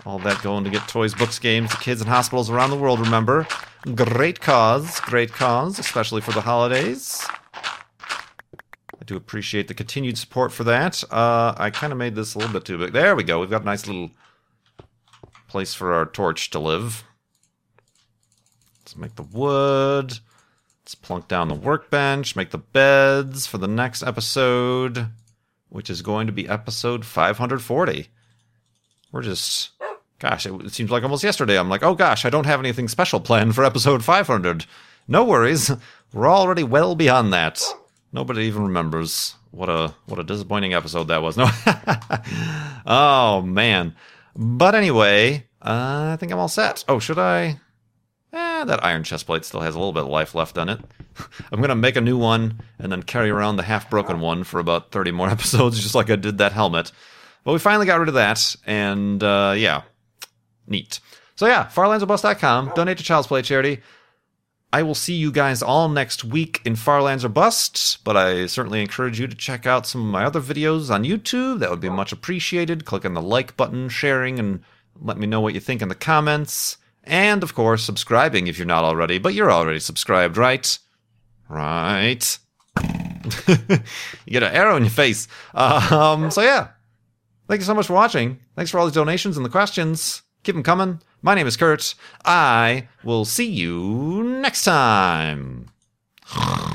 All 0.04 0.18
that 0.20 0.42
going 0.42 0.64
to 0.64 0.70
get 0.70 0.88
toys, 0.88 1.14
books, 1.14 1.38
games 1.38 1.70
to 1.70 1.76
kids 1.76 2.00
in 2.00 2.08
hospitals 2.08 2.50
around 2.50 2.70
the 2.70 2.76
world, 2.76 3.00
remember. 3.00 3.46
Great 3.94 4.40
cause, 4.40 5.00
great 5.00 5.32
cause, 5.32 5.78
especially 5.78 6.20
for 6.20 6.32
the 6.32 6.40
holidays. 6.40 7.26
I 7.64 9.04
do 9.04 9.16
appreciate 9.16 9.68
the 9.68 9.74
continued 9.74 10.18
support 10.18 10.52
for 10.52 10.64
that. 10.64 11.02
Uh, 11.10 11.54
I 11.56 11.70
kind 11.70 11.92
of 11.92 11.98
made 11.98 12.14
this 12.14 12.34
a 12.34 12.38
little 12.38 12.52
bit 12.52 12.64
too 12.64 12.78
big. 12.78 12.92
There 12.92 13.16
we 13.16 13.24
go. 13.24 13.40
We've 13.40 13.50
got 13.50 13.62
a 13.62 13.64
nice 13.64 13.86
little 13.86 14.10
place 15.48 15.74
for 15.74 15.92
our 15.92 16.06
torch 16.06 16.50
to 16.50 16.58
live. 16.58 17.04
Let's 18.80 18.96
make 18.96 19.16
the 19.16 19.22
wood. 19.22 20.18
Let's 20.82 20.94
plunk 20.94 21.28
down 21.28 21.48
the 21.48 21.54
workbench, 21.54 22.34
make 22.34 22.50
the 22.50 22.58
beds 22.58 23.46
for 23.46 23.58
the 23.58 23.68
next 23.68 24.02
episode, 24.02 25.08
which 25.68 25.88
is 25.88 26.02
going 26.02 26.26
to 26.26 26.32
be 26.32 26.48
episode 26.48 27.04
540. 27.04 28.08
We're 29.12 29.22
just, 29.22 29.70
gosh, 30.18 30.46
it, 30.46 30.72
seems 30.72 30.90
like 30.90 31.02
almost 31.02 31.22
yesterday. 31.22 31.58
I'm 31.58 31.68
like, 31.68 31.82
oh 31.82 31.94
gosh, 31.94 32.24
I 32.24 32.30
don't 32.30 32.46
have 32.46 32.60
anything 32.60 32.88
special 32.88 33.20
planned 33.20 33.54
for 33.54 33.64
episode 33.64 34.02
500. 34.02 34.64
No 35.06 35.22
worries, 35.24 35.70
we're 36.12 36.28
already 36.28 36.62
well 36.62 36.94
beyond 36.94 37.32
that. 37.32 37.62
Nobody 38.12 38.42
even 38.42 38.62
remembers 38.62 39.34
what 39.50 39.68
a 39.68 39.94
what 40.06 40.18
a 40.18 40.24
disappointing 40.24 40.74
episode 40.74 41.08
that 41.08 41.22
was. 41.22 41.36
No, 41.36 41.46
oh 42.86 43.42
man. 43.42 43.94
But 44.34 44.74
anyway, 44.74 45.46
uh, 45.60 46.12
I 46.12 46.16
think 46.18 46.32
I'm 46.32 46.38
all 46.38 46.48
set. 46.48 46.84
Oh, 46.88 46.98
should 46.98 47.18
I? 47.18 47.60
Eh, 48.32 48.64
that 48.64 48.82
iron 48.82 49.04
chest 49.04 49.26
plate 49.26 49.44
still 49.44 49.60
has 49.60 49.74
a 49.74 49.78
little 49.78 49.92
bit 49.92 50.04
of 50.04 50.08
life 50.08 50.34
left 50.34 50.56
on 50.56 50.70
it. 50.70 50.80
I'm 51.52 51.60
gonna 51.60 51.74
make 51.74 51.96
a 51.96 52.00
new 52.00 52.16
one 52.16 52.60
and 52.78 52.90
then 52.90 53.02
carry 53.02 53.28
around 53.28 53.56
the 53.56 53.62
half 53.62 53.90
broken 53.90 54.20
one 54.20 54.44
for 54.44 54.58
about 54.58 54.90
30 54.90 55.10
more 55.10 55.28
episodes, 55.30 55.80
just 55.80 55.94
like 55.94 56.10
I 56.10 56.16
did 56.16 56.38
that 56.38 56.52
helmet. 56.52 56.92
But 57.44 57.52
we 57.52 57.58
finally 57.58 57.86
got 57.86 57.98
rid 57.98 58.08
of 58.08 58.14
that, 58.14 58.54
and 58.66 59.22
uh, 59.22 59.54
yeah, 59.56 59.82
neat. 60.66 61.00
So 61.36 61.46
yeah, 61.46 61.66
farlandsorbust.com. 61.66 62.72
Donate 62.74 62.98
to 62.98 63.04
Child's 63.04 63.26
Play 63.26 63.42
charity. 63.42 63.80
I 64.74 64.82
will 64.82 64.94
see 64.94 65.14
you 65.14 65.30
guys 65.30 65.62
all 65.62 65.90
next 65.90 66.24
week 66.24 66.62
in 66.64 66.76
Farlands 66.76 67.26
or 67.26 67.28
Bust, 67.28 68.02
but 68.04 68.16
I 68.16 68.46
certainly 68.46 68.80
encourage 68.80 69.20
you 69.20 69.26
to 69.26 69.36
check 69.36 69.66
out 69.66 69.86
some 69.86 70.00
of 70.00 70.06
my 70.06 70.24
other 70.24 70.40
videos 70.40 70.90
on 70.90 71.04
YouTube. 71.04 71.58
That 71.58 71.68
would 71.68 71.80
be 71.80 71.90
much 71.90 72.10
appreciated. 72.10 72.86
Click 72.86 73.04
on 73.04 73.12
the 73.12 73.20
like 73.20 73.54
button, 73.56 73.90
sharing, 73.90 74.38
and 74.38 74.62
let 74.98 75.18
me 75.18 75.26
know 75.26 75.42
what 75.42 75.52
you 75.52 75.60
think 75.60 75.82
in 75.82 75.88
the 75.88 75.94
comments. 75.94 76.78
And 77.04 77.42
of 77.42 77.54
course, 77.54 77.82
subscribing 77.82 78.46
if 78.46 78.56
you're 78.56 78.66
not 78.66 78.84
already, 78.84 79.18
but 79.18 79.34
you're 79.34 79.52
already 79.52 79.80
subscribed, 79.80 80.38
right? 80.38 80.78
Right. 81.50 82.38
you 83.48 83.78
get 84.28 84.42
an 84.42 84.54
arrow 84.54 84.76
in 84.76 84.84
your 84.84 84.90
face. 84.90 85.28
Um, 85.54 86.30
so 86.30 86.40
yeah. 86.40 86.68
Thank 87.48 87.60
you 87.60 87.66
so 87.66 87.74
much 87.74 87.86
for 87.86 87.94
watching. 87.94 88.38
Thanks 88.56 88.70
for 88.70 88.78
all 88.78 88.86
the 88.86 88.92
donations 88.92 89.36
and 89.36 89.44
the 89.44 89.50
questions. 89.50 90.22
Keep 90.42 90.54
them 90.54 90.62
coming. 90.62 91.00
My 91.20 91.34
name 91.34 91.46
is 91.46 91.56
Kurt. 91.56 91.94
I 92.24 92.88
will 93.04 93.24
see 93.24 93.48
you 93.48 94.22
next 94.24 94.64
time. 94.64 95.66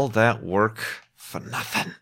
all 0.00 0.08
that 0.08 0.42
work 0.42 0.78
for 1.14 1.40
nothing. 1.40 1.92